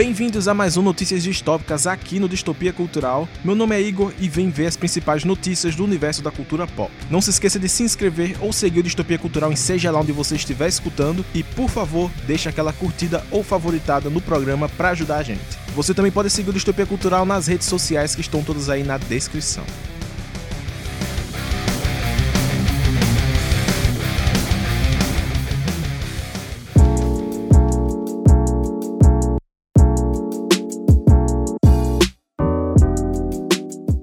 Bem-vindos 0.00 0.48
a 0.48 0.54
mais 0.54 0.78
um 0.78 0.82
Notícias 0.82 1.22
Distópicas 1.22 1.86
aqui 1.86 2.18
no 2.18 2.26
Distopia 2.26 2.72
Cultural. 2.72 3.28
Meu 3.44 3.54
nome 3.54 3.76
é 3.76 3.82
Igor 3.82 4.14
e 4.18 4.30
vem 4.30 4.48
ver 4.48 4.64
as 4.64 4.74
principais 4.74 5.24
notícias 5.24 5.76
do 5.76 5.84
universo 5.84 6.22
da 6.22 6.30
cultura 6.30 6.66
pop. 6.66 6.90
Não 7.10 7.20
se 7.20 7.28
esqueça 7.28 7.58
de 7.58 7.68
se 7.68 7.82
inscrever 7.82 8.34
ou 8.40 8.50
seguir 8.50 8.80
o 8.80 8.82
Distopia 8.82 9.18
Cultural 9.18 9.52
em 9.52 9.56
seja 9.56 9.90
lá 9.90 10.00
onde 10.00 10.10
você 10.10 10.36
estiver 10.36 10.68
escutando 10.68 11.22
e, 11.34 11.42
por 11.42 11.68
favor, 11.68 12.10
deixe 12.26 12.48
aquela 12.48 12.72
curtida 12.72 13.22
ou 13.30 13.44
favoritada 13.44 14.08
no 14.08 14.22
programa 14.22 14.70
para 14.70 14.88
ajudar 14.88 15.18
a 15.18 15.22
gente. 15.22 15.42
Você 15.74 15.92
também 15.92 16.10
pode 16.10 16.30
seguir 16.30 16.48
o 16.48 16.54
Distopia 16.54 16.86
Cultural 16.86 17.26
nas 17.26 17.46
redes 17.46 17.66
sociais 17.66 18.14
que 18.14 18.22
estão 18.22 18.42
todas 18.42 18.70
aí 18.70 18.82
na 18.82 18.96
descrição. 18.96 19.64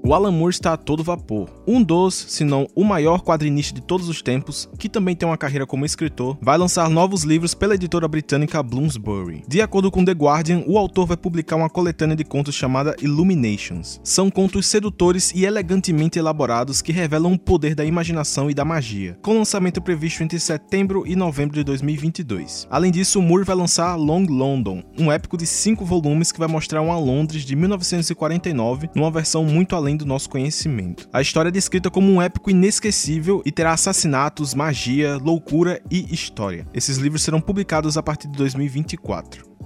O 0.07 0.13
Alan 0.13 0.31
Moore 0.31 0.53
está 0.53 0.71
a 0.71 0.77
todo 0.77 1.03
vapor. 1.03 1.49
Um 1.67 1.83
dos, 1.83 2.15
se 2.15 2.45
não 2.45 2.65
o 2.73 2.85
maior 2.85 3.21
quadrinista 3.21 3.75
de 3.75 3.81
todos 3.81 4.07
os 4.07 4.21
tempos, 4.21 4.69
que 4.79 4.87
também 4.87 5.13
tem 5.13 5.27
uma 5.27 5.35
carreira 5.35 5.65
como 5.65 5.85
escritor, 5.85 6.37
vai 6.41 6.57
lançar 6.57 6.89
novos 6.89 7.23
livros 7.23 7.53
pela 7.53 7.75
editora 7.75 8.07
britânica 8.07 8.63
Bloomsbury. 8.63 9.43
De 9.45 9.61
acordo 9.61 9.91
com 9.91 10.05
The 10.05 10.13
Guardian, 10.13 10.63
o 10.65 10.77
autor 10.77 11.07
vai 11.07 11.17
publicar 11.17 11.57
uma 11.57 11.69
coletânea 11.69 12.15
de 12.15 12.23
contos 12.23 12.55
chamada 12.55 12.95
Illuminations. 13.01 13.99
São 14.01 14.31
contos 14.31 14.67
sedutores 14.67 15.33
e 15.35 15.43
elegantemente 15.43 16.17
elaborados 16.17 16.81
que 16.81 16.93
revelam 16.93 17.33
o 17.33 17.37
poder 17.37 17.75
da 17.75 17.83
imaginação 17.83 18.49
e 18.49 18.53
da 18.53 18.63
magia, 18.63 19.19
com 19.21 19.37
lançamento 19.37 19.81
previsto 19.81 20.23
entre 20.23 20.39
setembro 20.39 21.03
e 21.05 21.17
novembro 21.17 21.57
de 21.57 21.65
2022. 21.65 22.65
Além 22.71 22.93
disso, 22.93 23.21
Moore 23.21 23.43
vai 23.43 23.57
lançar 23.57 23.93
Long 23.97 24.25
London, 24.25 24.81
um 24.97 25.11
épico 25.11 25.35
de 25.35 25.45
cinco 25.45 25.83
volumes 25.83 26.31
que 26.31 26.39
vai 26.39 26.47
mostrar 26.47 26.81
uma 26.81 26.97
Londres 26.97 27.43
de 27.43 27.57
1949 27.57 28.89
numa 28.95 29.11
versão 29.11 29.43
muito 29.43 29.75
além 29.75 29.96
do 29.97 30.05
nosso 30.05 30.29
conhecimento. 30.29 31.09
A 31.11 31.21
história 31.21 31.49
é 31.49 31.51
descrita 31.51 31.89
como 31.89 32.11
um 32.11 32.21
épico 32.21 32.49
inesquecível 32.49 33.41
e 33.45 33.51
terá 33.51 33.73
assassinatos, 33.73 34.53
magia, 34.53 35.17
loucura 35.17 35.81
e 35.91 36.13
história. 36.13 36.67
Esses 36.73 36.97
livros 36.97 37.23
serão 37.23 37.41
publicados 37.41 37.97
a 37.97 38.03
partir 38.03 38.27
de 38.27 38.37
2024 38.37 39.57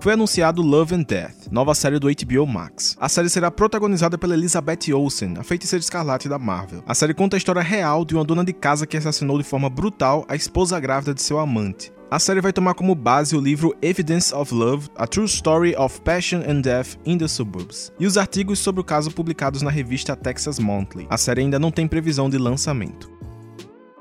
foi 0.00 0.12
anunciado 0.12 0.62
Love 0.62 0.94
and 0.94 1.02
Death, 1.02 1.48
nova 1.50 1.74
série 1.74 1.98
do 1.98 2.08
HBO 2.08 2.46
Max. 2.46 2.96
A 3.00 3.08
série 3.08 3.28
será 3.28 3.50
protagonizada 3.50 4.16
pela 4.16 4.34
Elizabeth 4.34 4.92
Olsen, 4.94 5.34
a 5.38 5.42
feiticeira 5.42 5.82
escarlate 5.82 6.28
da 6.28 6.38
Marvel. 6.38 6.84
A 6.86 6.94
série 6.94 7.12
conta 7.12 7.36
a 7.36 7.38
história 7.38 7.62
real 7.62 8.04
de 8.04 8.14
uma 8.14 8.24
dona 8.24 8.44
de 8.44 8.52
casa 8.52 8.86
que 8.86 8.96
assassinou 8.96 9.38
de 9.38 9.44
forma 9.44 9.68
brutal 9.68 10.24
a 10.28 10.36
esposa 10.36 10.78
grávida 10.78 11.12
de 11.12 11.22
seu 11.22 11.38
amante. 11.38 11.92
A 12.10 12.18
série 12.18 12.40
vai 12.40 12.54
tomar 12.54 12.72
como 12.72 12.94
base 12.94 13.36
o 13.36 13.40
livro 13.40 13.76
Evidence 13.82 14.34
of 14.34 14.54
Love: 14.54 14.88
A 14.96 15.06
True 15.06 15.26
Story 15.26 15.76
of 15.76 16.00
Passion 16.00 16.38
and 16.38 16.62
Death 16.62 16.96
in 17.04 17.18
the 17.18 17.28
Suburbs 17.28 17.92
e 18.00 18.06
os 18.06 18.16
artigos 18.16 18.60
sobre 18.60 18.80
o 18.80 18.84
caso 18.84 19.10
publicados 19.10 19.60
na 19.60 19.70
revista 19.70 20.16
Texas 20.16 20.58
Monthly. 20.58 21.06
A 21.10 21.18
série 21.18 21.42
ainda 21.42 21.58
não 21.58 21.70
tem 21.70 21.86
previsão 21.86 22.30
de 22.30 22.38
lançamento. 22.38 23.17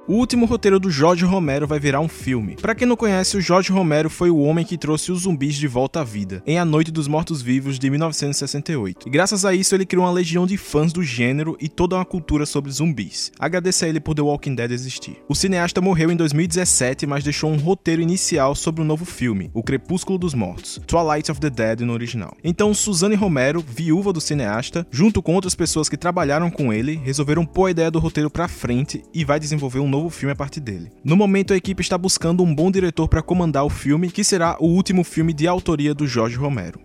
O 0.07 0.13
último 0.13 0.45
roteiro 0.45 0.79
do 0.79 0.89
Jorge 0.89 1.25
Romero 1.25 1.67
vai 1.67 1.81
virar 1.81 1.99
um 1.99 2.07
filme. 2.07 2.55
Para 2.55 2.73
quem 2.73 2.87
não 2.87 2.95
conhece, 2.95 3.35
o 3.35 3.41
Jorge 3.41 3.73
Romero 3.73 4.09
foi 4.09 4.29
o 4.29 4.37
homem 4.37 4.63
que 4.63 4.77
trouxe 4.77 5.11
os 5.11 5.23
zumbis 5.23 5.55
de 5.55 5.67
volta 5.67 5.99
à 5.99 6.03
vida, 6.05 6.41
em 6.47 6.57
A 6.57 6.63
Noite 6.63 6.91
dos 6.91 7.09
Mortos-Vivos 7.09 7.77
de 7.77 7.89
1968. 7.89 9.05
E 9.05 9.11
graças 9.11 9.43
a 9.43 9.53
isso 9.53 9.75
ele 9.75 9.85
criou 9.85 10.05
uma 10.05 10.11
legião 10.11 10.47
de 10.47 10.55
fãs 10.55 10.93
do 10.93 11.03
gênero 11.03 11.57
e 11.59 11.67
toda 11.67 11.97
uma 11.97 12.05
cultura 12.05 12.45
sobre 12.45 12.71
zumbis. 12.71 13.33
Agradeço 13.37 13.83
a 13.83 13.89
ele 13.89 13.99
por 13.99 14.15
The 14.15 14.21
Walking 14.21 14.55
Dead 14.55 14.71
existir. 14.71 15.17
O 15.27 15.35
cineasta 15.35 15.81
morreu 15.81 16.09
em 16.09 16.15
2017, 16.15 17.05
mas 17.05 17.25
deixou 17.25 17.51
um 17.51 17.57
roteiro 17.57 18.01
inicial 18.01 18.55
sobre 18.55 18.81
um 18.81 18.85
novo 18.85 19.03
filme, 19.03 19.51
O 19.53 19.61
Crepúsculo 19.61 20.17
dos 20.17 20.33
Mortos, 20.33 20.79
Twilight 20.87 21.29
of 21.29 21.41
the 21.41 21.49
Dead 21.49 21.81
no 21.81 21.91
original. 21.91 22.33
Então, 22.45 22.73
Suzanne 22.73 23.15
Romero, 23.15 23.61
viúva 23.61 24.13
do 24.13 24.21
cineasta, 24.21 24.87
junto 24.89 25.21
com 25.21 25.35
outras 25.35 25.53
pessoas 25.53 25.89
que 25.89 25.97
trabalharam 25.97 26.49
com 26.49 26.71
ele, 26.71 26.95
resolveram 27.03 27.45
pôr 27.45 27.65
a 27.65 27.71
ideia 27.71 27.91
do 27.91 27.99
roteiro 27.99 28.29
para 28.29 28.47
frente 28.47 29.03
e 29.13 29.25
vai 29.25 29.37
desenvolver 29.37 29.79
um 29.79 29.89
novo 29.89 29.96
filme 30.09 30.33
a 30.33 30.35
partir 30.35 30.59
dele. 30.59 30.91
No 31.03 31.15
momento, 31.15 31.53
a 31.53 31.57
equipe 31.57 31.81
está 31.81 31.97
buscando 31.97 32.43
um 32.43 32.53
bom 32.53 32.69
diretor 32.69 33.07
para 33.07 33.21
comandar 33.21 33.65
o 33.65 33.69
filme, 33.69 34.11
que 34.11 34.23
será 34.23 34.55
o 34.59 34.67
último 34.67 35.03
filme 35.03 35.33
de 35.33 35.47
autoria 35.47 35.93
do 35.93 36.07
Jorge 36.07 36.35
Romero. 36.35 36.79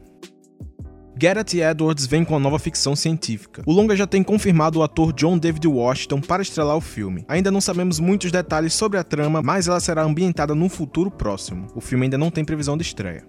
Gareth 1.16 1.54
Edwards 1.54 2.06
vem 2.06 2.24
com 2.24 2.34
a 2.34 2.38
nova 2.40 2.58
ficção 2.58 2.96
científica. 2.96 3.62
O 3.66 3.72
longa 3.72 3.94
já 3.94 4.06
tem 4.06 4.22
confirmado 4.22 4.78
o 4.78 4.82
ator 4.82 5.12
John 5.12 5.38
David 5.38 5.68
Washington 5.68 6.20
para 6.20 6.42
estrelar 6.42 6.76
o 6.76 6.80
filme. 6.80 7.24
Ainda 7.28 7.50
não 7.50 7.60
sabemos 7.60 8.00
muitos 8.00 8.32
detalhes 8.32 8.74
sobre 8.74 8.98
a 8.98 9.04
trama, 9.04 9.42
mas 9.42 9.68
ela 9.68 9.78
será 9.78 10.02
ambientada 10.02 10.54
num 10.54 10.68
futuro 10.68 11.10
próximo. 11.10 11.68
O 11.76 11.80
filme 11.80 12.06
ainda 12.06 12.18
não 12.18 12.30
tem 12.30 12.44
previsão 12.44 12.76
de 12.76 12.82
estreia 12.82 13.24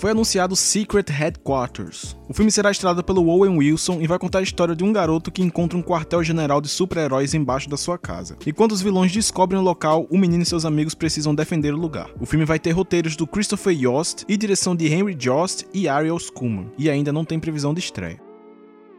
foi 0.00 0.12
anunciado 0.12 0.56
Secret 0.56 1.10
Headquarters. 1.10 2.16
O 2.26 2.32
filme 2.32 2.50
será 2.50 2.70
estrelado 2.70 3.04
pelo 3.04 3.28
Owen 3.28 3.58
Wilson 3.58 4.00
e 4.00 4.06
vai 4.06 4.18
contar 4.18 4.38
a 4.38 4.42
história 4.42 4.74
de 4.74 4.82
um 4.82 4.94
garoto 4.94 5.30
que 5.30 5.42
encontra 5.42 5.76
um 5.76 5.82
quartel-general 5.82 6.58
de 6.62 6.68
super-heróis 6.68 7.34
embaixo 7.34 7.68
da 7.68 7.76
sua 7.76 7.98
casa. 7.98 8.38
E 8.46 8.52
quando 8.52 8.72
os 8.72 8.80
vilões 8.80 9.12
descobrem 9.12 9.60
o 9.60 9.64
local, 9.64 10.06
o 10.10 10.16
menino 10.16 10.42
e 10.42 10.46
seus 10.46 10.64
amigos 10.64 10.94
precisam 10.94 11.34
defender 11.34 11.74
o 11.74 11.78
lugar. 11.78 12.08
O 12.18 12.24
filme 12.24 12.46
vai 12.46 12.58
ter 12.58 12.70
roteiros 12.70 13.14
do 13.14 13.26
Christopher 13.26 13.76
Yost 13.78 14.24
e 14.26 14.38
direção 14.38 14.74
de 14.74 14.86
Henry 14.86 15.14
Jost 15.14 15.66
e 15.74 15.86
Ariel 15.86 16.18
Schumann, 16.18 16.72
e 16.78 16.88
ainda 16.88 17.12
não 17.12 17.26
tem 17.26 17.38
previsão 17.38 17.74
de 17.74 17.80
estreia. 17.80 18.29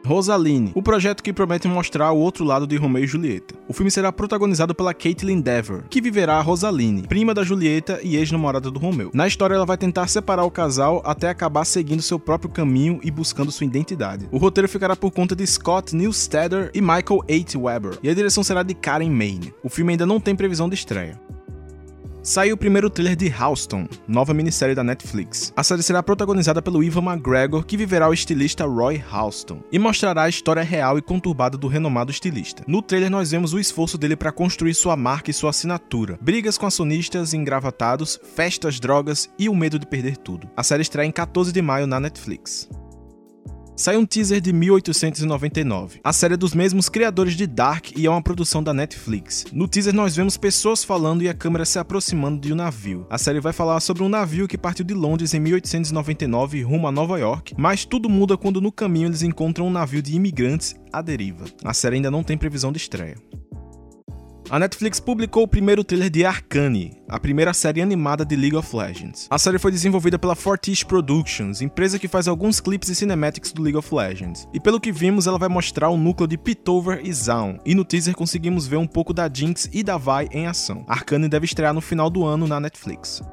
Rosaline, 0.05 0.71
o 0.73 0.81
projeto 0.81 1.23
que 1.23 1.31
promete 1.33 1.67
mostrar 1.67 2.11
o 2.11 2.17
outro 2.17 2.43
lado 2.43 2.65
de 2.65 2.75
Romeo 2.75 3.03
e 3.03 3.07
Julieta. 3.07 3.55
O 3.67 3.73
filme 3.73 3.91
será 3.91 4.11
protagonizado 4.11 4.73
pela 4.73 4.93
Caitlin 4.93 5.41
Dever, 5.41 5.83
que 5.89 6.01
viverá 6.01 6.35
a 6.35 6.41
Rosaline, 6.41 7.03
prima 7.03 7.33
da 7.33 7.43
Julieta 7.43 7.99
e 8.03 8.15
ex-namorada 8.15 8.71
do 8.71 8.79
Romeo. 8.79 9.11
Na 9.13 9.27
história, 9.27 9.55
ela 9.55 9.65
vai 9.65 9.77
tentar 9.77 10.07
separar 10.07 10.43
o 10.43 10.51
casal 10.51 11.01
até 11.05 11.29
acabar 11.29 11.65
seguindo 11.65 12.01
seu 12.01 12.19
próprio 12.19 12.49
caminho 12.49 12.99
e 13.03 13.11
buscando 13.11 13.51
sua 13.51 13.65
identidade. 13.65 14.27
O 14.31 14.37
roteiro 14.37 14.67
ficará 14.67 14.95
por 14.95 15.11
conta 15.11 15.35
de 15.35 15.45
Scott 15.45 15.95
Newsteader 15.95 16.71
e 16.73 16.81
Michael 16.81 17.23
H. 17.29 17.57
Weber, 17.57 17.97
e 18.01 18.09
a 18.09 18.13
direção 18.13 18.43
será 18.43 18.63
de 18.63 18.73
Karen 18.73 19.09
Maine. 19.09 19.53
O 19.63 19.69
filme 19.69 19.93
ainda 19.93 20.05
não 20.05 20.19
tem 20.19 20.35
previsão 20.35 20.67
de 20.67 20.75
estreia. 20.75 21.19
Saiu 22.23 22.53
o 22.53 22.57
primeiro 22.57 22.87
trailer 22.87 23.15
de 23.15 23.33
Houston, 23.33 23.87
nova 24.07 24.31
minissérie 24.31 24.75
da 24.75 24.83
Netflix. 24.83 25.51
A 25.55 25.63
série 25.63 25.81
será 25.81 26.03
protagonizada 26.03 26.61
pelo 26.61 26.83
Ivan 26.83 27.01
McGregor, 27.01 27.65
que 27.65 27.75
viverá 27.75 28.07
o 28.07 28.13
estilista 28.13 28.63
Roy 28.63 29.03
Houston, 29.11 29.63
e 29.71 29.79
mostrará 29.79 30.23
a 30.23 30.29
história 30.29 30.61
real 30.61 30.99
e 30.99 31.01
conturbada 31.01 31.57
do 31.57 31.67
renomado 31.67 32.11
estilista. 32.11 32.63
No 32.67 32.83
trailer 32.83 33.09
nós 33.09 33.31
vemos 33.31 33.53
o 33.53 33.59
esforço 33.59 33.97
dele 33.97 34.15
para 34.15 34.31
construir 34.31 34.75
sua 34.75 34.95
marca 34.95 35.31
e 35.31 35.33
sua 35.33 35.49
assinatura, 35.49 36.19
brigas 36.21 36.59
com 36.59 36.67
acionistas 36.67 37.33
engravatados, 37.33 38.19
festas, 38.35 38.79
drogas 38.79 39.27
e 39.39 39.49
o 39.49 39.55
medo 39.55 39.79
de 39.79 39.87
perder 39.87 40.15
tudo. 40.15 40.47
A 40.55 40.61
série 40.61 40.83
estreia 40.83 41.07
em 41.07 41.11
14 41.11 41.51
de 41.51 41.61
maio 41.61 41.87
na 41.87 41.99
Netflix 41.99 42.69
sai 43.75 43.97
um 43.97 44.05
teaser 44.05 44.41
de 44.41 44.53
1899. 44.53 45.99
A 46.03 46.13
série 46.13 46.35
é 46.35 46.37
dos 46.37 46.53
mesmos 46.53 46.89
criadores 46.89 47.35
de 47.35 47.47
Dark 47.47 47.91
e 47.97 48.05
é 48.05 48.09
uma 48.09 48.21
produção 48.21 48.61
da 48.63 48.73
Netflix. 48.73 49.45
No 49.51 49.67
teaser 49.67 49.93
nós 49.93 50.15
vemos 50.15 50.37
pessoas 50.37 50.83
falando 50.83 51.23
e 51.23 51.29
a 51.29 51.33
câmera 51.33 51.65
se 51.65 51.79
aproximando 51.79 52.39
de 52.39 52.53
um 52.53 52.55
navio. 52.55 53.05
A 53.09 53.17
série 53.17 53.39
vai 53.39 53.53
falar 53.53 53.79
sobre 53.79 54.03
um 54.03 54.09
navio 54.09 54.47
que 54.47 54.57
partiu 54.57 54.85
de 54.85 54.93
Londres 54.93 55.33
em 55.33 55.39
1899 55.39 56.61
rumo 56.61 56.87
a 56.87 56.91
Nova 56.91 57.19
York, 57.19 57.55
mas 57.57 57.85
tudo 57.85 58.09
muda 58.09 58.37
quando 58.37 58.61
no 58.61 58.71
caminho 58.71 59.07
eles 59.07 59.23
encontram 59.23 59.67
um 59.67 59.71
navio 59.71 60.01
de 60.01 60.15
imigrantes 60.15 60.75
à 60.91 61.01
deriva. 61.01 61.45
A 61.63 61.73
série 61.73 61.95
ainda 61.95 62.11
não 62.11 62.23
tem 62.23 62.37
previsão 62.37 62.71
de 62.71 62.77
estreia. 62.77 63.15
A 64.51 64.59
Netflix 64.59 64.99
publicou 64.99 65.43
o 65.43 65.47
primeiro 65.47 65.81
trailer 65.81 66.09
de 66.09 66.25
Arcane, 66.25 67.01
a 67.07 67.17
primeira 67.17 67.53
série 67.53 67.81
animada 67.81 68.25
de 68.25 68.35
League 68.35 68.57
of 68.57 68.75
Legends. 68.75 69.25
A 69.29 69.37
série 69.37 69.57
foi 69.57 69.71
desenvolvida 69.71 70.19
pela 70.19 70.35
Fortiche 70.35 70.85
Productions, 70.85 71.61
empresa 71.61 71.97
que 71.97 72.09
faz 72.09 72.27
alguns 72.27 72.59
clipes 72.59 72.89
e 72.89 72.95
cinematics 72.95 73.53
do 73.53 73.61
League 73.61 73.77
of 73.77 73.95
Legends. 73.95 74.49
E 74.53 74.59
pelo 74.59 74.77
que 74.77 74.91
vimos, 74.91 75.25
ela 75.25 75.39
vai 75.39 75.47
mostrar 75.47 75.87
o 75.87 75.95
núcleo 75.95 76.27
de 76.27 76.37
Piltover 76.37 76.99
e 77.01 77.13
Zaun, 77.13 77.59
e 77.65 77.73
no 77.73 77.85
teaser 77.85 78.13
conseguimos 78.13 78.67
ver 78.67 78.75
um 78.75 78.85
pouco 78.85 79.13
da 79.13 79.29
Jinx 79.33 79.69
e 79.71 79.83
da 79.83 79.97
Vi 79.97 80.27
em 80.33 80.47
ação. 80.47 80.83
Arcane 80.85 81.29
deve 81.29 81.45
estrear 81.45 81.73
no 81.73 81.79
final 81.79 82.09
do 82.09 82.25
ano 82.25 82.45
na 82.45 82.59
Netflix. 82.59 83.23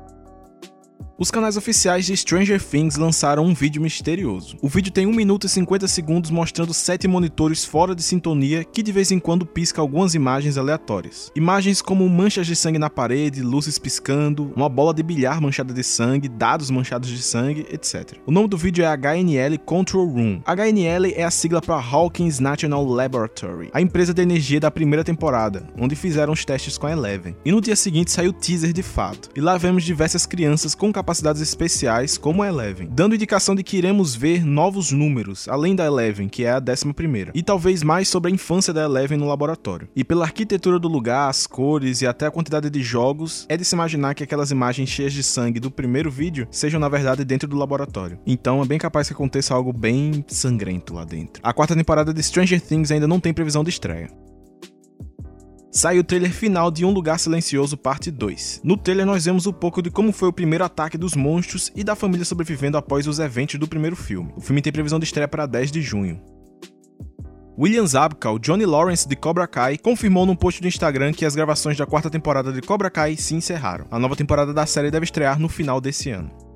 Os 1.20 1.32
canais 1.32 1.56
oficiais 1.56 2.06
de 2.06 2.17
Stranger 2.17 2.62
Things 2.62 2.94
lançaram 2.94 3.44
um 3.44 3.53
vídeo 3.53 3.82
misterioso. 3.82 4.56
O 4.62 4.69
vídeo 4.69 4.93
tem 4.93 5.05
1 5.05 5.12
minuto 5.12 5.47
e 5.47 5.49
50 5.49 5.88
segundos 5.88 6.31
mostrando 6.31 6.73
sete 6.73 7.09
monitores 7.09 7.65
fora 7.65 7.93
de 7.93 8.05
sintonia 8.05 8.62
que 8.62 8.85
de 8.85 8.93
vez 8.93 9.11
em 9.11 9.19
quando 9.19 9.44
pisca 9.44 9.81
algumas 9.81 10.15
imagens 10.15 10.56
aleatórias. 10.56 11.32
Imagens 11.35 11.82
como 11.82 12.09
manchas 12.09 12.47
de 12.47 12.55
sangue 12.55 12.79
na 12.79 12.88
parede, 12.88 13.43
luzes 13.43 13.81
piscando, 13.81 14.53
uma 14.55 14.69
bola 14.69 14.94
de 14.94 15.03
bilhar 15.03 15.41
manchada 15.41 15.75
de 15.75 15.82
sangue, 15.82 16.29
dados 16.29 16.70
manchados 16.70 17.09
de 17.09 17.21
sangue, 17.21 17.67
etc. 17.73 18.17
O 18.25 18.31
nome 18.31 18.47
do 18.47 18.56
vídeo 18.56 18.85
é 18.85 18.97
HNL 18.97 19.59
Control 19.67 20.06
Room. 20.06 20.41
HNL 20.47 21.14
é 21.17 21.25
a 21.25 21.32
sigla 21.32 21.61
para 21.61 21.82
Hawkins 21.82 22.38
National 22.38 22.85
Laboratory, 22.85 23.71
a 23.75 23.81
empresa 23.81 24.14
de 24.14 24.23
energia 24.23 24.61
da 24.61 24.71
primeira 24.71 25.03
temporada, 25.03 25.67
onde 25.76 25.97
fizeram 25.97 26.32
os 26.32 26.44
testes 26.44 26.79
com 26.79 26.87
a 26.87 26.93
Eleven. 26.93 27.35
E 27.44 27.50
no 27.50 27.61
dia 27.61 27.75
seguinte 27.75 28.12
saiu 28.12 28.31
o 28.31 28.32
teaser 28.32 28.73
de 28.73 28.85
fato. 28.85 29.31
E 29.35 29.41
lá 29.41 29.59
vemos 29.59 29.82
diversas 29.82 30.25
crianças 30.25 30.76
com 30.76 30.93
capacidade 30.93 31.07
capacidades 31.08 31.40
especiais, 31.40 32.19
como 32.19 32.43
a 32.43 32.49
Eleven, 32.49 32.87
dando 32.93 33.14
indicação 33.14 33.55
de 33.55 33.62
que 33.62 33.78
iremos 33.78 34.14
ver 34.14 34.44
novos 34.44 34.93
números, 34.93 35.49
além 35.49 35.75
da 35.75 35.87
Eleven, 35.87 36.28
que 36.28 36.44
é 36.44 36.50
a 36.50 36.60
11 36.60 36.93
primeira, 36.93 37.32
e 37.34 37.43
talvez 37.43 37.82
mais 37.82 38.10
sobre 38.10 38.31
a 38.31 38.34
infância 38.34 38.75
da 38.75 38.82
Eleven 38.82 39.16
no 39.16 39.26
laboratório. 39.26 39.88
E 39.96 40.05
pela 40.05 40.26
arquitetura 40.26 40.78
do 40.78 40.87
lugar, 40.87 41.31
as 41.31 41.46
cores 41.46 42.02
e 42.02 42.06
até 42.06 42.26
a 42.26 42.31
quantidade 42.31 42.69
de 42.69 42.82
jogos, 42.82 43.46
é 43.49 43.56
de 43.56 43.64
se 43.64 43.75
imaginar 43.75 44.14
que 44.14 44.22
aquelas 44.22 44.50
imagens 44.50 44.90
cheias 44.90 45.14
de 45.14 45.22
sangue 45.22 45.58
do 45.58 45.70
primeiro 45.70 46.10
vídeo 46.10 46.46
sejam 46.50 46.78
na 46.78 46.90
verdade 46.90 47.25
dentro 47.25 47.49
do 47.49 47.56
laboratório. 47.56 48.19
Então 48.26 48.61
é 48.61 48.66
bem 48.66 48.78
capaz 48.78 49.06
que 49.06 49.14
aconteça 49.14 49.54
algo 49.54 49.72
bem 49.72 50.22
sangrento 50.28 50.93
lá 50.93 51.06
dentro. 51.06 51.40
A 51.43 51.54
quarta 51.54 51.75
temporada 51.75 52.12
de 52.12 52.22
Stranger 52.22 52.61
Things 52.61 52.90
ainda 52.90 53.08
não 53.08 53.19
tem 53.19 53.32
previsão 53.32 53.64
de 53.64 53.70
estreia 53.70 54.11
sai 55.70 55.99
o 55.99 56.05
trailer 56.05 56.32
final 56.32 56.70
de 56.70 56.85
Um 56.85 56.91
Lugar 56.91 57.19
Silencioso 57.19 57.76
Parte 57.76 58.11
2. 58.11 58.62
No 58.65 58.76
trailer 58.76 59.06
nós 59.06 59.25
vemos 59.25 59.47
um 59.47 59.53
pouco 59.53 59.82
de 59.82 59.91
como 59.91 60.12
foi 60.12 60.29
o 60.29 60.32
primeiro 60.32 60.65
ataque 60.65 60.97
dos 60.97 61.15
monstros 61.15 61.70
e 61.75 61.85
da 61.85 61.94
família 61.94 62.25
sobrevivendo 62.25 62.76
após 62.76 63.06
os 63.06 63.19
eventos 63.19 63.59
do 63.59 63.69
primeiro 63.69 63.97
filme. 63.97 64.32
O 64.37 64.41
filme 64.41 64.62
tem 64.62 64.73
previsão 64.73 64.99
de 64.99 65.05
estreia 65.05 65.29
para 65.29 65.47
10 65.47 65.70
de 65.70 65.82
junho. 65.82 66.20
William 67.59 67.87
Zabka, 67.87 68.31
o 68.31 68.38
Johnny 68.38 68.65
Lawrence 68.65 69.09
de 69.09 69.17
Cobra 69.17 69.47
Kai, 69.47 69.76
confirmou 69.76 70.25
num 70.25 70.37
post 70.37 70.61
do 70.62 70.69
Instagram 70.69 71.12
que 71.12 71.25
as 71.25 71.35
gravações 71.35 71.76
da 71.76 71.87
quarta 71.87 72.09
temporada 72.09 72.53
de 72.53 72.61
Cobra 72.61 72.88
Kai 72.88 73.17
se 73.17 73.35
encerraram. 73.35 73.85
A 73.91 73.99
nova 73.99 74.14
temporada 74.14 74.55
da 74.55 74.64
série 74.64 74.93
deve 74.93 75.05
estrear 75.05 75.41
no 75.41 75.49
final 75.49 75.81
desse 75.81 76.11
ano. 76.11 76.48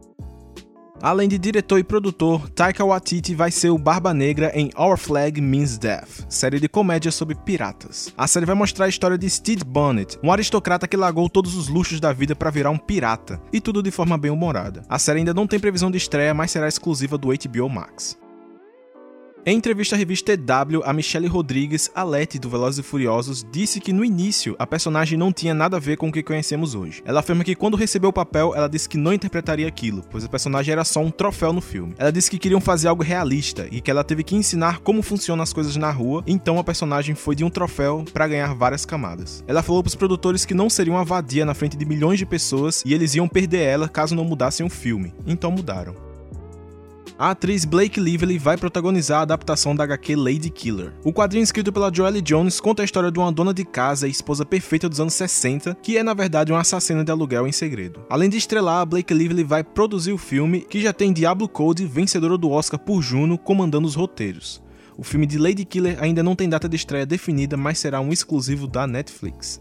Além 1.03 1.29
de 1.29 1.37
diretor 1.37 1.81
e 1.81 1.83
produtor, 1.83 2.49
Taika 2.51 2.85
Waititi 2.85 3.35
vai 3.35 3.51
ser 3.51 3.71
o 3.71 3.77
Barba 3.77 4.15
Negra 4.15 4.53
em 4.55 4.71
Our 4.79 4.97
Flag 4.97 5.41
Means 5.41 5.77
Death, 5.77 6.25
série 6.29 6.61
de 6.61 6.69
comédia 6.69 7.11
sobre 7.11 7.35
piratas. 7.35 8.15
A 8.17 8.29
série 8.29 8.47
vai 8.47 8.55
mostrar 8.55 8.85
a 8.85 8.89
história 8.89 9.19
de 9.19 9.29
Steve 9.29 9.65
Bonnet, 9.65 10.17
um 10.23 10.31
aristocrata 10.31 10.87
que 10.87 10.97
largou 10.97 11.29
todos 11.29 11.57
os 11.57 11.67
luxos 11.67 11.99
da 11.99 12.13
vida 12.13 12.37
para 12.37 12.51
virar 12.51 12.71
um 12.71 12.79
pirata, 12.79 13.43
e 13.53 13.61
tudo 13.61 13.83
de 13.83 13.91
forma 13.91 14.17
bem 14.17 14.31
humorada. 14.31 14.85
A 14.89 14.97
série 14.97 15.19
ainda 15.19 15.35
não 15.35 15.45
tem 15.45 15.59
previsão 15.59 15.91
de 15.91 15.99
estreia, 15.99 16.33
mas 16.33 16.53
será 16.53 16.69
exclusiva 16.69 17.19
do 17.19 17.31
HBO 17.31 17.69
Max. 17.69 18.22
Em 19.45 19.57
entrevista 19.57 19.97
à 19.97 19.99
revista 19.99 20.35
EW, 20.35 20.85
a 20.85 20.93
Michelle 20.93 21.27
Rodrigues, 21.27 21.91
Alete 21.97 22.39
do 22.39 22.49
Velozes 22.49 22.79
e 22.79 22.83
Furiosos, 22.85 23.45
disse 23.51 23.81
que 23.81 23.93
no 23.93 24.05
início 24.05 24.55
a 24.57 24.65
personagem 24.65 25.19
não 25.19 25.33
tinha 25.33 25.53
nada 25.53 25.79
a 25.79 25.81
ver 25.81 25.97
com 25.97 26.09
o 26.09 26.13
que 26.13 26.23
conhecemos 26.23 26.77
hoje. 26.77 27.03
Ela 27.05 27.19
afirma 27.19 27.43
que 27.43 27.57
quando 27.57 27.77
recebeu 27.77 28.11
o 28.11 28.13
papel, 28.13 28.55
ela 28.55 28.69
disse 28.69 28.89
que 28.89 28.97
não 28.97 29.13
interpretaria 29.13 29.67
aquilo, 29.67 30.05
pois 30.09 30.25
a 30.25 30.29
personagem 30.29 30.71
era 30.71 30.85
só 30.85 31.01
um 31.01 31.11
troféu 31.11 31.53
no 31.53 31.61
filme. 31.61 31.93
Ela 31.99 32.13
disse 32.13 32.31
que 32.31 32.39
queriam 32.39 32.61
fazer 32.61 32.87
algo 32.87 33.03
realista 33.03 33.67
e 33.73 33.81
que 33.81 33.91
ela 33.91 34.05
teve 34.05 34.23
que 34.23 34.37
ensinar 34.37 34.79
como 34.79 35.03
funcionam 35.03 35.43
as 35.43 35.53
coisas 35.53 35.75
na 35.75 35.91
rua, 35.91 36.23
então 36.25 36.61
a 36.61 36.65
personagem 36.65 37.17
foi 37.17 37.35
de 37.35 37.43
um 37.43 37.51
troféu 37.51 38.05
para 38.13 38.29
ganhar 38.29 38.55
várias 38.55 38.87
camadas. 38.87 39.43
Ela 39.49 39.61
falou 39.61 39.83
para 39.83 39.89
os 39.89 39.97
produtores 39.97 40.45
que 40.45 40.55
não 40.55 40.71
seria 40.71 40.93
uma 40.93 41.05
vadia 41.05 41.45
na 41.45 41.53
frente 41.53 41.77
de 41.77 41.85
milhões 41.85 42.21
de 42.21 42.25
pessoas 42.25 42.85
e 42.87 42.95
eles 42.95 43.17
iam 43.17 43.27
perder 43.27 43.63
ela 43.63 43.89
caso 43.89 44.15
não 44.15 44.25
mudassem 44.25 44.65
o 44.65 44.71
filme. 44.71 45.13
Então 45.27 45.51
mudaram. 45.51 46.12
A 47.19 47.31
atriz 47.31 47.65
Blake 47.65 48.01
Lively 48.01 48.39
vai 48.39 48.57
protagonizar 48.57 49.21
a 49.21 49.23
adaptação 49.23 49.77
da 49.77 49.85
HQ 49.85 50.17
Lady 50.17 50.51
Killer. 50.51 50.93
O 51.05 51.13
quadrinho 51.13 51.45
escrito 51.45 51.73
pela 51.73 51.93
Joelle 51.93 52.23
Jones 52.23 52.61
conta 52.61 52.83
a 52.83 52.85
história 52.85 53.13
de 53.13 53.19
uma 53.19 53.31
dona 53.31 53.53
de 53.53 53.65
casa 53.65 54.09
e 54.09 54.11
esposa 54.11 54.45
perfeita 54.45 54.89
dos 54.89 54.99
anos 54.99 55.15
60, 55.15 55.77
que 55.83 55.99
é 55.99 56.03
na 56.03 56.15
verdade 56.15 56.53
uma 56.53 56.61
assassina 56.61 57.05
de 57.05 57.11
aluguel 57.11 57.47
em 57.47 57.53
segredo. 57.53 58.05
Além 58.09 58.31
de 58.31 58.39
estrelar, 58.39 58.87
Blake 58.87 59.13
Lively 59.13 59.45
vai 59.45 59.63
produzir 59.63 60.13
o 60.13 60.19
filme, 60.19 60.63
que 60.63 60.81
já 60.81 60.93
tem 60.93 61.13
Diablo 61.13 61.49
Code, 61.49 61.87
vencedora 61.87 62.39
do 62.39 62.51
Oscar 62.51 62.81
por 62.81 63.03
Juno, 63.03 63.37
comandando 63.39 63.87
os 63.87 63.95
roteiros. 63.95 64.63
O 64.97 65.05
filme 65.05 65.27
de 65.27 65.39
Lady 65.39 65.65
Killer 65.65 65.99
ainda 66.01 66.23
não 66.23 66.35
tem 66.35 66.49
data 66.49 66.69
de 66.69 66.77
estreia 66.77 67.07
definida, 67.07 67.57
mas 67.57 67.79
será 67.79 68.01
um 68.01 68.13
exclusivo 68.13 68.67
da 68.67 68.87
Netflix. 68.87 69.59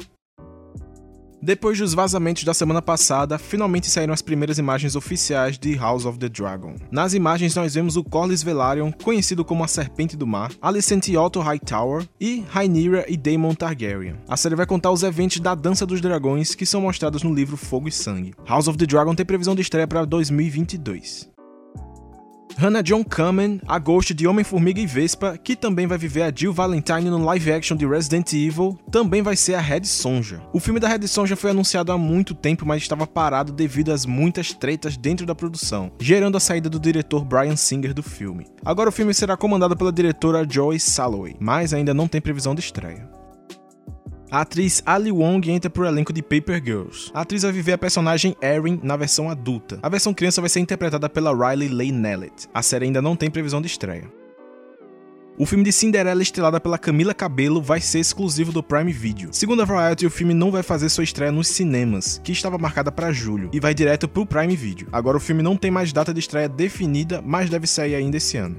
Depois 1.43 1.79
dos 1.79 1.95
vazamentos 1.95 2.43
da 2.43 2.53
semana 2.53 2.83
passada, 2.83 3.39
finalmente 3.39 3.89
saíram 3.89 4.13
as 4.13 4.21
primeiras 4.21 4.59
imagens 4.59 4.95
oficiais 4.95 5.57
de 5.57 5.75
House 5.75 6.05
of 6.05 6.19
the 6.19 6.29
Dragon. 6.29 6.75
Nas 6.91 7.15
imagens 7.15 7.55
nós 7.55 7.73
vemos 7.73 7.97
o 7.97 8.03
Corlys 8.03 8.43
Velaryon, 8.43 8.91
conhecido 9.03 9.43
como 9.43 9.63
a 9.63 9.67
Serpente 9.67 10.15
do 10.15 10.27
Mar, 10.27 10.51
Alicent 10.61 11.09
Otto 11.09 11.39
Hightower 11.39 12.07
e 12.19 12.45
Rhaenyra 12.47 13.05
e 13.07 13.17
Daemon 13.17 13.55
Targaryen. 13.55 14.17
A 14.27 14.37
série 14.37 14.55
vai 14.55 14.67
contar 14.67 14.91
os 14.91 15.01
eventos 15.01 15.39
da 15.39 15.55
Dança 15.55 15.83
dos 15.83 15.99
Dragões 15.99 16.53
que 16.53 16.65
são 16.65 16.81
mostrados 16.81 17.23
no 17.23 17.33
livro 17.33 17.57
Fogo 17.57 17.87
e 17.87 17.91
Sangue. 17.91 18.35
House 18.47 18.67
of 18.67 18.77
the 18.77 18.85
Dragon 18.85 19.15
tem 19.15 19.25
previsão 19.25 19.55
de 19.55 19.63
estreia 19.63 19.87
para 19.87 20.05
2022. 20.05 21.30
Hannah 22.57 22.81
John 22.81 23.03
Kamen, 23.03 23.59
a 23.67 23.79
Ghost 23.79 24.13
de 24.13 24.27
Homem-Formiga 24.27 24.79
e 24.79 24.85
Vespa, 24.85 25.37
que 25.37 25.55
também 25.55 25.87
vai 25.87 25.97
viver 25.97 26.23
a 26.23 26.31
Jill 26.33 26.53
Valentine 26.53 27.09
no 27.09 27.23
live 27.23 27.51
action 27.51 27.75
de 27.75 27.85
Resident 27.85 28.33
Evil, 28.33 28.77
também 28.91 29.21
vai 29.21 29.35
ser 29.35 29.55
a 29.55 29.59
Red 29.59 29.85
Sonja. 29.85 30.41
O 30.53 30.59
filme 30.59 30.79
da 30.79 30.87
Red 30.87 31.07
Sonja 31.07 31.35
foi 31.35 31.51
anunciado 31.51 31.91
há 31.91 31.97
muito 31.97 32.33
tempo, 32.33 32.65
mas 32.65 32.81
estava 32.81 33.07
parado 33.07 33.51
devido 33.51 33.91
às 33.91 34.05
muitas 34.05 34.53
tretas 34.53 34.97
dentro 34.97 35.25
da 35.25 35.35
produção, 35.35 35.91
gerando 35.99 36.37
a 36.37 36.39
saída 36.39 36.69
do 36.69 36.79
diretor 36.79 37.25
Brian 37.25 37.55
Singer 37.55 37.93
do 37.93 38.03
filme. 38.03 38.45
Agora 38.63 38.89
o 38.89 38.93
filme 38.93 39.13
será 39.13 39.35
comandado 39.35 39.75
pela 39.75 39.91
diretora 39.91 40.45
Joy 40.47 40.79
Salloway, 40.79 41.35
mas 41.39 41.73
ainda 41.73 41.93
não 41.93 42.07
tem 42.07 42.21
previsão 42.21 42.53
de 42.53 42.61
estreia. 42.61 43.20
A 44.31 44.39
atriz 44.39 44.81
Ali 44.85 45.11
Wong 45.11 45.51
entra 45.51 45.69
pro 45.69 45.85
elenco 45.85 46.13
de 46.13 46.21
Paper 46.21 46.63
Girls. 46.63 47.11
A 47.13 47.19
atriz 47.19 47.41
vai 47.41 47.51
viver 47.51 47.73
a 47.73 47.77
personagem 47.77 48.33
Erin 48.41 48.79
na 48.81 48.95
versão 48.95 49.29
adulta. 49.29 49.77
A 49.83 49.89
versão 49.89 50.13
criança 50.13 50.39
vai 50.39 50.49
ser 50.49 50.61
interpretada 50.61 51.09
pela 51.09 51.35
Riley 51.35 51.67
Leigh 51.67 51.91
Nellet. 51.91 52.47
A 52.53 52.61
série 52.61 52.85
ainda 52.85 53.01
não 53.01 53.13
tem 53.13 53.29
previsão 53.29 53.59
de 53.59 53.67
estreia. 53.67 54.09
O 55.37 55.45
filme 55.45 55.65
de 55.65 55.73
Cinderela, 55.73 56.21
estrelada 56.21 56.61
pela 56.61 56.77
Camila 56.77 57.13
Cabello, 57.13 57.61
vai 57.61 57.81
ser 57.81 57.99
exclusivo 57.99 58.53
do 58.53 58.63
Prime 58.63 58.93
Video. 58.93 59.33
Segundo 59.33 59.63
a 59.63 59.65
Variety, 59.65 60.05
o 60.05 60.09
filme 60.09 60.33
não 60.33 60.49
vai 60.49 60.63
fazer 60.63 60.87
sua 60.87 61.03
estreia 61.03 61.31
nos 61.31 61.49
cinemas, 61.49 62.21
que 62.23 62.31
estava 62.31 62.57
marcada 62.57 62.89
para 62.89 63.11
julho, 63.11 63.49
e 63.51 63.59
vai 63.59 63.73
direto 63.73 64.07
pro 64.07 64.25
Prime 64.25 64.55
Video. 64.55 64.87
Agora 64.93 65.17
o 65.17 65.21
filme 65.21 65.43
não 65.43 65.57
tem 65.57 65.69
mais 65.69 65.91
data 65.91 66.13
de 66.13 66.21
estreia 66.21 66.47
definida, 66.47 67.21
mas 67.21 67.49
deve 67.49 67.67
sair 67.67 67.95
ainda 67.95 68.15
esse 68.15 68.37
ano. 68.37 68.55